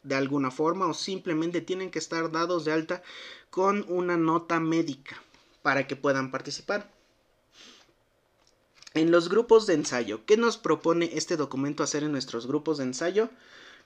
de 0.02 0.16
alguna 0.16 0.50
forma 0.50 0.88
o 0.88 0.94
simplemente 0.94 1.60
tienen 1.60 1.92
que 1.92 2.00
estar 2.00 2.32
dados 2.32 2.64
de 2.64 2.72
alta 2.72 3.04
con 3.50 3.86
una 3.88 4.16
nota 4.16 4.58
médica 4.58 5.22
para 5.62 5.86
que 5.86 5.94
puedan 5.94 6.32
participar. 6.32 6.90
En 8.94 9.12
los 9.12 9.28
grupos 9.28 9.68
de 9.68 9.74
ensayo, 9.74 10.26
¿qué 10.26 10.36
nos 10.36 10.56
propone 10.56 11.10
este 11.12 11.36
documento 11.36 11.84
hacer 11.84 12.02
en 12.02 12.10
nuestros 12.10 12.48
grupos 12.48 12.78
de 12.78 12.84
ensayo? 12.84 13.30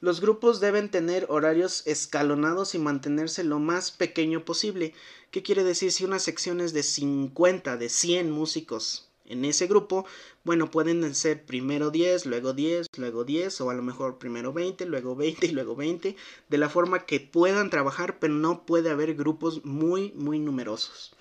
Los 0.00 0.22
grupos 0.22 0.60
deben 0.60 0.90
tener 0.90 1.26
horarios 1.28 1.86
escalonados 1.86 2.74
y 2.74 2.78
mantenerse 2.78 3.44
lo 3.44 3.58
más 3.58 3.90
pequeño 3.90 4.46
posible. 4.46 4.94
¿Qué 5.30 5.42
quiere 5.42 5.62
decir? 5.62 5.92
Si 5.92 6.04
una 6.04 6.18
sección 6.18 6.62
es 6.62 6.72
de 6.72 6.82
50, 6.82 7.76
de 7.76 7.88
100 7.90 8.30
músicos 8.30 9.10
en 9.26 9.44
ese 9.44 9.66
grupo, 9.66 10.06
bueno, 10.42 10.70
pueden 10.70 11.14
ser 11.14 11.44
primero 11.44 11.90
10, 11.90 12.24
luego 12.26 12.54
10, 12.54 12.86
luego 12.96 13.24
10, 13.24 13.60
o 13.60 13.70
a 13.70 13.74
lo 13.74 13.82
mejor 13.82 14.18
primero 14.18 14.54
20, 14.54 14.86
luego 14.86 15.14
20 15.14 15.46
y 15.46 15.52
luego 15.52 15.76
20, 15.76 16.16
de 16.48 16.58
la 16.58 16.70
forma 16.70 17.04
que 17.04 17.20
puedan 17.20 17.68
trabajar, 17.68 18.18
pero 18.18 18.32
no 18.32 18.64
puede 18.64 18.90
haber 18.90 19.14
grupos 19.14 19.64
muy, 19.64 20.12
muy 20.12 20.38
numerosos. 20.40 21.14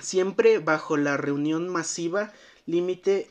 Siempre 0.00 0.58
bajo 0.58 0.96
la 0.96 1.16
reunión 1.16 1.68
masiva, 1.68 2.32
límite 2.66 3.30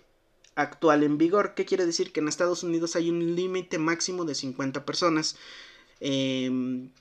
actual 0.59 1.03
en 1.03 1.17
vigor. 1.17 1.53
¿Qué 1.55 1.65
quiere 1.65 1.85
decir? 1.85 2.11
Que 2.11 2.19
en 2.19 2.27
Estados 2.27 2.63
Unidos 2.63 2.95
hay 2.95 3.09
un 3.09 3.35
límite 3.35 3.77
máximo 3.77 4.25
de 4.25 4.35
50 4.35 4.85
personas. 4.85 5.37
Em, 5.99 6.91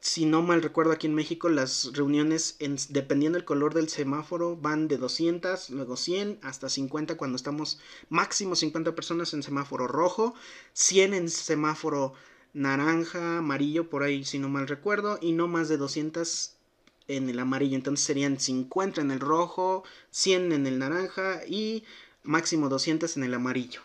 si 0.00 0.26
no 0.26 0.42
mal 0.42 0.62
recuerdo 0.62 0.92
aquí 0.92 1.06
en 1.06 1.14
México 1.14 1.48
las 1.48 1.92
reuniones 1.94 2.56
dependiendo 2.90 3.38
del 3.38 3.44
color 3.46 3.74
del 3.74 3.88
semáforo 3.88 4.56
van 4.56 4.88
de 4.88 4.98
200 4.98 5.70
luego 5.70 5.96
100 5.96 6.38
hasta 6.42 6.68
50 6.68 7.16
cuando 7.16 7.36
estamos 7.36 7.80
máximo 8.08 8.56
50 8.56 8.94
personas 8.94 9.32
en 9.32 9.42
semáforo 9.42 9.86
rojo 9.86 10.34
100 10.74 11.14
en 11.14 11.30
semáforo 11.30 12.12
naranja 12.52 13.38
amarillo 13.38 13.88
por 13.88 14.02
ahí 14.02 14.24
si 14.24 14.38
no 14.38 14.48
mal 14.48 14.68
recuerdo 14.68 15.18
y 15.20 15.32
no 15.32 15.48
más 15.48 15.68
de 15.68 15.78
200 15.78 16.56
en 17.08 17.28
el 17.28 17.38
amarillo 17.38 17.76
entonces 17.76 18.04
serían 18.04 18.38
50 18.38 19.00
en 19.00 19.10
el 19.10 19.20
rojo 19.20 19.84
100 20.10 20.52
en 20.52 20.66
el 20.66 20.78
naranja 20.78 21.40
y 21.46 21.84
máximo 22.22 22.68
200 22.68 23.16
en 23.16 23.24
el 23.24 23.34
amarillo. 23.34 23.82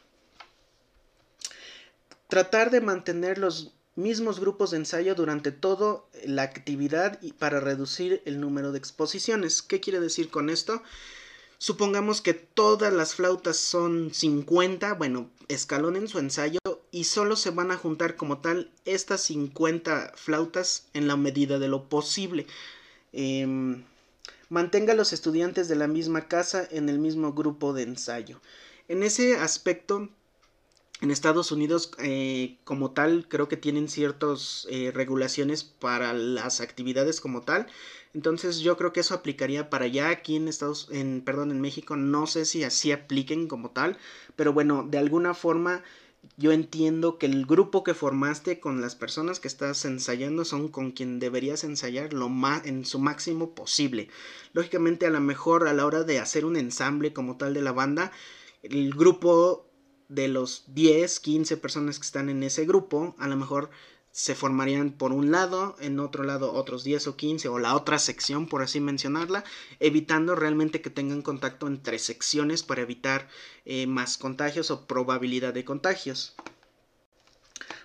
Tratar 2.27 2.71
de 2.71 2.81
mantener 2.81 3.37
los 3.37 3.73
mismos 3.95 4.39
grupos 4.39 4.71
de 4.71 4.77
ensayo 4.77 5.15
durante 5.15 5.51
toda 5.51 6.01
la 6.25 6.43
actividad 6.43 7.19
y 7.21 7.33
para 7.33 7.59
reducir 7.59 8.21
el 8.25 8.41
número 8.41 8.71
de 8.71 8.77
exposiciones. 8.77 9.61
¿Qué 9.61 9.79
quiere 9.79 9.99
decir 9.99 10.29
con 10.29 10.49
esto? 10.49 10.81
Supongamos 11.57 12.21
que 12.21 12.33
todas 12.33 12.91
las 12.93 13.15
flautas 13.15 13.55
son 13.55 14.13
50, 14.13 14.93
bueno, 14.95 15.29
escalonen 15.47 16.07
su 16.09 16.19
ensayo 16.19 16.59
y 16.91 17.05
solo 17.05 17.37
se 17.37 17.51
van 17.51 17.71
a 17.71 17.77
juntar 17.77 18.17
como 18.17 18.39
tal 18.39 18.71
estas 18.83 19.21
50 19.21 20.13
flautas 20.15 20.87
en 20.93 21.07
la 21.07 21.15
medida 21.15 21.57
de 21.57 21.69
lo 21.69 21.87
posible. 21.87 22.45
Eh, 23.13 23.77
mantenga 24.49 24.93
a 24.93 24.95
los 24.95 25.13
estudiantes 25.13 25.67
de 25.67 25.75
la 25.75 25.87
misma 25.87 26.27
casa 26.27 26.67
en 26.69 26.89
el 26.89 26.99
mismo 26.99 27.33
grupo 27.33 27.73
de 27.73 27.83
ensayo. 27.83 28.41
En 28.87 29.03
ese 29.03 29.37
aspecto, 29.37 30.09
en 31.01 31.11
Estados 31.11 31.51
Unidos 31.51 31.91
eh, 31.99 32.57
como 32.63 32.91
tal 32.91 33.27
creo 33.27 33.47
que 33.47 33.57
tienen 33.57 33.89
ciertas 33.89 34.65
eh, 34.69 34.91
regulaciones 34.93 35.63
para 35.63 36.13
las 36.13 36.61
actividades 36.61 37.19
como 37.19 37.41
tal 37.41 37.67
entonces 38.13 38.59
yo 38.59 38.77
creo 38.77 38.93
que 38.93 39.01
eso 39.01 39.13
aplicaría 39.13 39.69
para 39.69 39.85
allá 39.85 40.09
aquí 40.09 40.37
en 40.37 40.47
Estados 40.47 40.87
en 40.91 41.21
perdón 41.21 41.51
en 41.51 41.59
México 41.59 41.97
no 41.97 42.27
sé 42.27 42.45
si 42.45 42.63
así 42.63 42.93
apliquen 42.93 43.47
como 43.47 43.71
tal 43.71 43.97
pero 44.37 44.53
bueno 44.53 44.87
de 44.89 44.97
alguna 44.97 45.33
forma 45.33 45.83
yo 46.37 46.51
entiendo 46.51 47.17
que 47.17 47.25
el 47.25 47.45
grupo 47.45 47.83
que 47.83 47.93
formaste 47.93 48.59
con 48.59 48.81
las 48.81 48.95
personas 48.95 49.39
que 49.39 49.47
estás 49.47 49.85
ensayando 49.85 50.45
son 50.45 50.67
con 50.67 50.91
quien 50.91 51.19
deberías 51.19 51.63
ensayar 51.63 52.13
lo 52.13 52.29
más 52.29 52.65
en 52.65 52.85
su 52.85 52.99
máximo 52.99 53.55
posible. 53.55 54.09
Lógicamente 54.53 55.05
a 55.05 55.09
lo 55.09 55.21
mejor 55.21 55.67
a 55.67 55.73
la 55.73 55.85
hora 55.85 56.03
de 56.03 56.19
hacer 56.19 56.45
un 56.45 56.57
ensamble 56.57 57.13
como 57.13 57.37
tal 57.37 57.53
de 57.53 57.61
la 57.61 57.71
banda, 57.71 58.11
el 58.63 58.93
grupo 58.93 59.69
de 60.07 60.27
los 60.27 60.65
10, 60.67 61.19
15 61.19 61.57
personas 61.57 61.99
que 61.99 62.05
están 62.05 62.29
en 62.29 62.43
ese 62.43 62.65
grupo, 62.65 63.15
a 63.17 63.27
lo 63.27 63.35
mejor 63.35 63.69
se 64.15 64.33
formarían 64.33 64.91
por 64.91 65.11
un 65.11 65.29
lado, 65.29 65.75
en 65.81 65.99
otro 65.99 66.23
lado 66.23 66.53
otros 66.53 66.85
10 66.85 67.07
o 67.07 67.17
15 67.17 67.49
o 67.49 67.59
la 67.59 67.75
otra 67.75 67.99
sección, 67.99 68.47
por 68.47 68.61
así 68.61 68.79
mencionarla, 68.79 69.43
evitando 69.81 70.35
realmente 70.35 70.79
que 70.79 70.89
tengan 70.89 71.21
contacto 71.21 71.67
entre 71.67 71.99
secciones 71.99 72.63
para 72.63 72.83
evitar 72.83 73.27
eh, 73.65 73.87
más 73.87 74.17
contagios 74.17 74.71
o 74.71 74.87
probabilidad 74.87 75.53
de 75.53 75.65
contagios. 75.65 76.33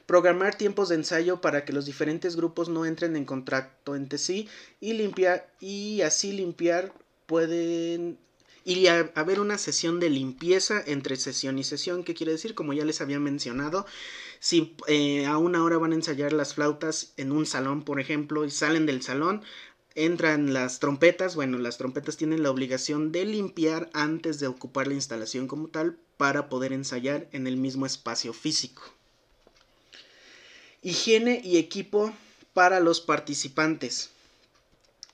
Programar 0.07 0.55
tiempos 0.55 0.91
de 0.91 0.95
ensayo 0.95 1.41
para 1.41 1.65
que 1.65 1.73
los 1.73 1.85
diferentes 1.85 2.37
grupos 2.37 2.69
no 2.69 2.87
entren 2.87 3.17
en 3.17 3.25
contacto 3.25 3.97
entre 3.97 4.17
sí 4.17 4.49
y 4.81 4.93
limpiar 4.93 5.53
y 5.59 6.03
así 6.03 6.31
limpiar 6.31 6.93
pueden 7.27 8.21
y 8.65 8.87
a 8.87 9.11
haber 9.15 9.41
una 9.41 9.59
sesión 9.59 10.01
de 10.01 10.11
limpieza 10.11 10.83
entre 10.87 11.17
sesión 11.17 11.59
y 11.59 11.65
sesión, 11.65 12.05
¿qué 12.05 12.15
quiere 12.15 12.33
decir? 12.33 12.55
Como 12.55 12.73
ya 12.73 12.85
les 12.85 13.01
había 13.01 13.19
mencionado, 13.19 13.87
si 14.39 14.77
eh, 14.87 15.27
a 15.27 15.39
una 15.39 15.65
hora 15.65 15.79
van 15.79 15.93
a 15.93 15.97
ensayar 15.97 16.33
las 16.33 16.55
flautas 16.55 17.13
en 17.17 17.33
un 17.33 17.47
salón, 17.47 17.83
por 17.83 18.01
ejemplo, 18.01 18.45
y 18.45 18.51
salen 18.51 18.87
del 18.87 19.03
salón, 19.03 19.43
entran 19.95 20.53
las 20.53 20.79
trompetas, 20.79 21.35
bueno, 21.35 21.59
las 21.59 21.79
trompetas 21.79 22.17
tienen 22.17 22.43
la 22.43 22.51
obligación 22.51 23.13
de 23.13 23.25
limpiar 23.25 23.91
antes 23.93 24.39
de 24.41 24.47
ocupar 24.47 24.87
la 24.87 24.95
instalación 24.95 25.47
como 25.47 25.69
tal 25.69 25.97
para 26.17 26.49
poder 26.49 26.73
ensayar 26.73 27.29
en 27.33 27.47
el 27.47 27.57
mismo 27.57 27.87
espacio 27.87 28.33
físico. 28.33 28.83
Higiene 30.83 31.41
y 31.45 31.59
equipo 31.59 32.13
para 32.53 32.81
los 32.81 33.01
participantes. 33.01 34.11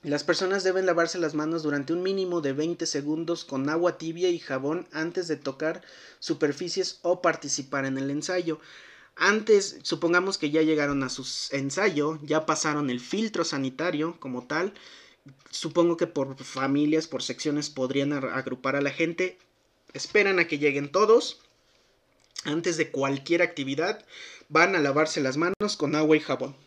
Las 0.07 0.23
personas 0.23 0.63
deben 0.63 0.85
lavarse 0.85 1.19
las 1.19 1.33
manos 1.33 1.63
durante 1.63 1.91
un 1.91 2.01
mínimo 2.01 2.39
de 2.39 2.53
20 2.53 2.85
segundos 2.85 3.43
con 3.43 3.69
agua 3.69 3.97
tibia 3.97 4.29
y 4.29 4.39
jabón 4.39 4.87
antes 4.93 5.27
de 5.27 5.35
tocar 5.35 5.81
superficies 6.19 6.99
o 7.01 7.21
participar 7.21 7.83
en 7.83 7.97
el 7.97 8.09
ensayo. 8.09 8.61
Antes, 9.17 9.79
supongamos 9.83 10.37
que 10.37 10.49
ya 10.49 10.61
llegaron 10.61 11.03
a 11.03 11.09
su 11.09 11.27
ensayo, 11.51 12.19
ya 12.23 12.45
pasaron 12.45 12.89
el 12.89 13.01
filtro 13.01 13.43
sanitario 13.43 14.17
como 14.21 14.47
tal. 14.47 14.73
Supongo 15.49 15.97
que 15.97 16.07
por 16.07 16.41
familias, 16.41 17.05
por 17.07 17.21
secciones 17.21 17.69
podrían 17.69 18.13
agrupar 18.13 18.77
a 18.77 18.81
la 18.81 18.91
gente. 18.91 19.37
Esperan 19.91 20.39
a 20.39 20.47
que 20.47 20.57
lleguen 20.57 20.89
todos. 20.89 21.41
Antes 22.45 22.77
de 22.77 22.91
cualquier 22.91 23.41
actividad, 23.41 24.05
van 24.47 24.73
a 24.73 24.79
lavarse 24.79 25.19
las 25.19 25.35
manos 25.35 25.75
con 25.75 25.95
agua 25.97 26.15
y 26.15 26.21
jabón. 26.21 26.66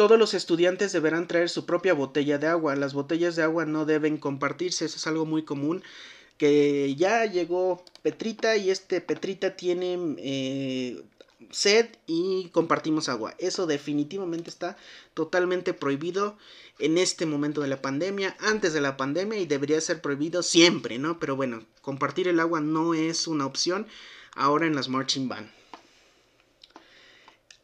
Todos 0.00 0.18
los 0.18 0.32
estudiantes 0.32 0.92
deberán 0.92 1.28
traer 1.28 1.50
su 1.50 1.66
propia 1.66 1.92
botella 1.92 2.38
de 2.38 2.46
agua. 2.46 2.74
Las 2.74 2.94
botellas 2.94 3.36
de 3.36 3.42
agua 3.42 3.66
no 3.66 3.84
deben 3.84 4.16
compartirse, 4.16 4.86
eso 4.86 4.96
es 4.96 5.06
algo 5.06 5.26
muy 5.26 5.42
común. 5.42 5.82
Que 6.38 6.94
ya 6.96 7.26
llegó 7.26 7.84
Petrita 8.00 8.56
y 8.56 8.70
este 8.70 9.02
Petrita 9.02 9.56
tiene 9.56 9.98
eh, 10.16 11.02
sed 11.50 11.84
y 12.06 12.48
compartimos 12.48 13.10
agua. 13.10 13.34
Eso 13.36 13.66
definitivamente 13.66 14.48
está 14.48 14.78
totalmente 15.12 15.74
prohibido 15.74 16.38
en 16.78 16.96
este 16.96 17.26
momento 17.26 17.60
de 17.60 17.68
la 17.68 17.82
pandemia, 17.82 18.38
antes 18.40 18.72
de 18.72 18.80
la 18.80 18.96
pandemia 18.96 19.38
y 19.38 19.44
debería 19.44 19.82
ser 19.82 20.00
prohibido 20.00 20.42
siempre, 20.42 20.98
¿no? 20.98 21.20
Pero 21.20 21.36
bueno, 21.36 21.62
compartir 21.82 22.26
el 22.26 22.40
agua 22.40 22.62
no 22.62 22.94
es 22.94 23.26
una 23.26 23.44
opción 23.44 23.86
ahora 24.34 24.66
en 24.66 24.74
las 24.74 24.88
marching 24.88 25.28
band. 25.28 25.59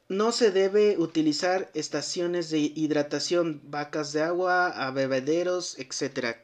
No 0.08 0.32
se 0.32 0.50
debe 0.50 0.98
utilizar 0.98 1.70
estaciones 1.74 2.50
de 2.50 2.58
hidratación, 2.58 3.60
vacas 3.64 4.12
de 4.12 4.22
agua, 4.22 4.68
a 4.68 4.90
bebederos, 4.90 5.76
etc. 5.78 6.38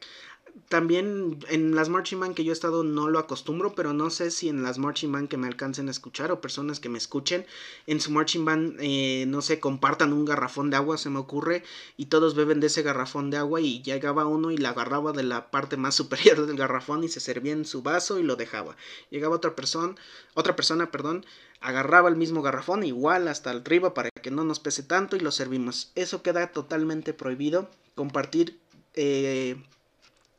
También 0.69 1.39
en 1.49 1.73
las 1.75 1.89
marching 1.89 2.19
band 2.19 2.35
que 2.35 2.43
yo 2.43 2.51
he 2.51 2.53
estado 2.53 2.83
no 2.83 3.09
lo 3.09 3.17
acostumbro, 3.17 3.73
pero 3.73 3.91
no 3.91 4.11
sé 4.11 4.29
si 4.29 4.49
en 4.49 4.61
las 4.61 4.77
marching 4.77 5.11
band 5.11 5.27
que 5.27 5.37
me 5.37 5.47
alcancen 5.47 5.87
a 5.87 5.91
escuchar 5.91 6.31
o 6.31 6.41
personas 6.41 6.79
que 6.79 6.89
me 6.89 6.99
escuchen 6.99 7.47
en 7.87 7.99
su 7.99 8.11
marching 8.11 8.45
band, 8.45 8.77
eh, 8.79 9.25
no 9.27 9.41
sé, 9.41 9.59
compartan 9.59 10.13
un 10.13 10.25
garrafón 10.25 10.69
de 10.69 10.77
agua, 10.77 10.99
se 10.99 11.09
me 11.09 11.17
ocurre, 11.17 11.63
y 11.97 12.05
todos 12.05 12.35
beben 12.35 12.59
de 12.59 12.67
ese 12.67 12.83
garrafón 12.83 13.31
de 13.31 13.37
agua 13.37 13.61
y 13.61 13.81
llegaba 13.81 14.27
uno 14.27 14.51
y 14.51 14.57
la 14.57 14.69
agarraba 14.69 15.11
de 15.11 15.23
la 15.23 15.49
parte 15.49 15.75
más 15.75 15.95
superior 16.03 16.45
del 16.45 16.55
garrafón 16.55 17.03
y 17.03 17.07
se 17.07 17.19
servía 17.19 17.53
en 17.53 17.65
su 17.65 17.81
vaso 17.81 18.19
y 18.19 18.23
lo 18.23 18.35
dejaba. 18.35 18.77
Llegaba 19.09 19.35
otra 19.35 19.55
persona, 19.55 19.95
otra 20.35 20.55
persona, 20.55 20.91
perdón, 20.91 21.25
agarraba 21.61 22.09
el 22.09 22.15
mismo 22.15 22.43
garrafón 22.43 22.83
igual 22.83 23.27
hasta 23.27 23.49
arriba 23.49 23.95
para 23.95 24.09
que 24.21 24.29
no 24.29 24.43
nos 24.43 24.59
pese 24.59 24.83
tanto 24.83 25.15
y 25.15 25.19
lo 25.19 25.31
servimos. 25.31 25.91
Eso 25.95 26.21
queda 26.21 26.51
totalmente 26.51 27.13
prohibido. 27.13 27.69
Compartir 27.95 28.59
eh, 28.95 29.55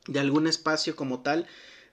de 0.07 0.21
algún 0.21 0.47
espacio 0.47 0.97
como 0.97 1.21
tal 1.21 1.47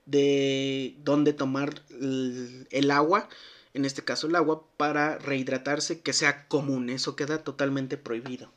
de 0.05 0.95
donde 1.03 1.33
tomar 1.33 1.81
el, 1.89 2.91
agua, 2.91 3.29
en 3.73 3.85
este 3.85 4.03
caso 4.03 4.27
el 4.27 4.35
agua, 4.35 4.63
para 4.77 5.17
rehidratarse 5.17 6.01
que 6.01 6.13
sea 6.13 6.47
común. 6.47 6.89
Eso 6.89 7.15
queda 7.15 7.43
totalmente 7.43 7.97
prohibido. 7.97 8.51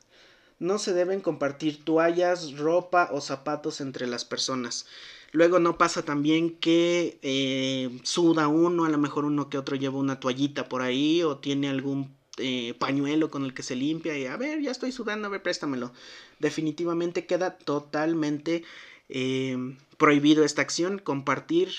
No 0.58 0.78
se 0.78 0.92
deben 0.92 1.20
compartir 1.20 1.84
toallas, 1.84 2.56
ropa 2.56 3.08
o 3.12 3.20
zapatos 3.20 3.80
entre 3.80 4.06
las 4.06 4.24
personas. 4.24 4.86
Luego 5.32 5.58
no 5.58 5.78
pasa 5.78 6.04
también 6.04 6.56
que 6.56 7.18
eh, 7.22 7.98
suda 8.04 8.46
uno, 8.46 8.84
a 8.84 8.88
lo 8.88 8.98
mejor 8.98 9.24
uno 9.24 9.50
que 9.50 9.58
otro 9.58 9.74
lleva 9.76 9.98
una 9.98 10.20
toallita 10.20 10.68
por 10.68 10.80
ahí 10.80 11.22
o 11.22 11.38
tiene 11.38 11.68
algún 11.68 12.14
eh, 12.38 12.74
pañuelo 12.78 13.30
con 13.30 13.44
el 13.44 13.52
que 13.52 13.62
se 13.62 13.76
limpia 13.76 14.16
y 14.16 14.26
a 14.26 14.36
ver, 14.36 14.60
ya 14.60 14.70
estoy 14.70 14.92
sudando, 14.92 15.26
a 15.26 15.30
ver, 15.30 15.42
préstamelo. 15.42 15.92
Definitivamente 16.38 17.26
queda 17.26 17.58
totalmente 17.58 18.64
eh, 19.08 19.56
prohibido 19.96 20.44
esta 20.44 20.62
acción, 20.62 20.98
compartir 20.98 21.70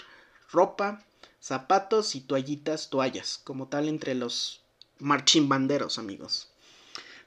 ropa, 0.52 1.04
zapatos 1.40 2.16
y 2.16 2.22
toallitas, 2.22 2.90
toallas, 2.90 3.40
como 3.44 3.68
tal 3.68 3.88
entre 3.88 4.16
los 4.16 4.62
marchimbanderos, 5.00 6.00
amigos. 6.00 6.50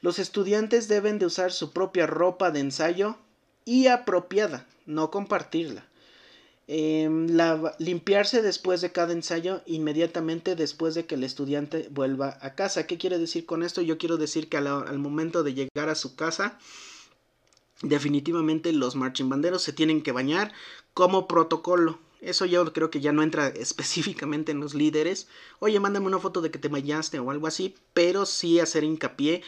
Los 0.00 0.18
estudiantes 0.18 0.88
deben 0.88 1.18
de 1.18 1.26
usar 1.26 1.52
su 1.52 1.72
propia 1.72 2.06
ropa 2.06 2.50
de 2.50 2.60
ensayo 2.60 3.16
y 3.64 3.88
apropiada, 3.88 4.66
no 4.86 5.10
compartirla. 5.10 5.88
Em, 6.70 7.28
limpiarse 7.78 8.42
después 8.42 8.82
de 8.82 8.92
cada 8.92 9.14
ensayo 9.14 9.62
inmediatamente 9.64 10.54
después 10.54 10.94
de 10.94 11.06
que 11.06 11.14
el 11.14 11.24
estudiante 11.24 11.88
vuelva 11.90 12.36
a 12.42 12.54
casa. 12.54 12.86
¿Qué 12.86 12.98
quiere 12.98 13.18
decir 13.18 13.46
con 13.46 13.62
esto? 13.62 13.80
Yo 13.80 13.96
quiero 13.96 14.18
decir 14.18 14.50
que 14.50 14.58
al, 14.58 14.98
momento 14.98 15.42
de 15.42 15.54
llegar 15.54 15.88
a 15.88 15.94
su 15.94 16.14
casa, 16.14 16.58
definitivamente 17.82 18.72
los 18.72 18.96
marching 18.96 19.28
banderos 19.28 19.62
se 19.62 19.72
tienen 19.72 20.02
que 20.02 20.12
bañar 20.12 20.52
como 20.94 21.28
protocolo. 21.28 21.98
Eso 22.20 22.46
yo 22.46 22.72
creo 22.72 22.90
que 22.90 23.00
ya 23.00 23.12
no 23.12 23.22
entra 23.22 23.48
específicamente 23.56 24.52
en 24.52 24.60
los 24.60 24.74
líderes. 24.74 25.28
Oye, 25.60 25.78
mándame 25.80 26.06
una 26.06 26.18
foto 26.18 26.40
de 26.40 26.50
que 26.50 26.58
te 26.58 26.68
bañaste 26.68 27.18
o 27.18 27.30
algo 27.30 27.46
así, 27.46 27.74
pero 27.94 28.26
sí 28.26 28.60
hacer 28.60 28.84
hincapié 28.84 29.42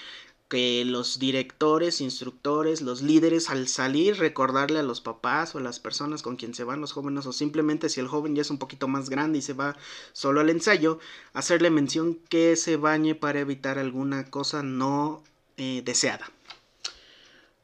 que 0.49 0.85
los 0.85 1.21
directores, 1.21 2.01
instructores, 2.01 2.83
los 2.83 3.03
líderes 3.03 3.51
al 3.51 3.69
salir 3.69 4.19
recordarle 4.19 4.81
a 4.81 4.83
los 4.83 5.01
papás 5.01 5.55
o 5.55 5.59
a 5.59 5.61
las 5.61 5.79
personas 5.79 6.23
con 6.23 6.35
quien 6.35 6.55
se 6.55 6.65
van 6.65 6.81
los 6.81 6.91
jóvenes 6.91 7.25
o 7.27 7.33
simplemente 7.33 7.89
si 7.89 8.01
el 8.01 8.09
joven 8.09 8.35
ya 8.35 8.43
es 8.43 8.51
un 8.51 8.59
poquito 8.59 8.89
más 8.89 9.11
grande 9.11 9.39
y 9.39 9.43
se 9.43 9.53
va 9.53 9.77
solo 10.13 10.41
al 10.41 10.51
ensayo, 10.51 10.99
hacerle 11.35 11.71
mención 11.71 12.19
que 12.29 12.57
se 12.57 12.77
bañe 12.77 13.15
para 13.15 13.39
evitar 13.39 13.79
alguna 13.79 14.29
cosa 14.29 14.65
no 14.65 15.23
eh, 15.57 15.83
deseada. 15.85 16.33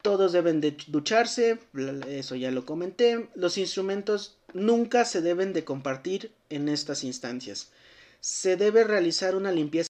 Todos 0.07 0.31
deben 0.31 0.61
de 0.61 0.77
ducharse, 0.87 1.59
eso 2.09 2.37
ya 2.37 2.53
lo 2.53 2.65
comenté. 2.65 3.29
Los 3.35 3.59
instrumentos 3.59 4.37
nunca 4.55 5.05
se 5.05 5.21
deben 5.21 5.53
de 5.53 5.65
compartir 5.65 6.31
en 6.49 6.69
estas 6.69 7.03
instancias. 7.03 7.73
Se 8.21 8.57
debe 8.57 8.85
realizar 8.85 9.35
una 9.35 9.51
limpieza 9.51 9.89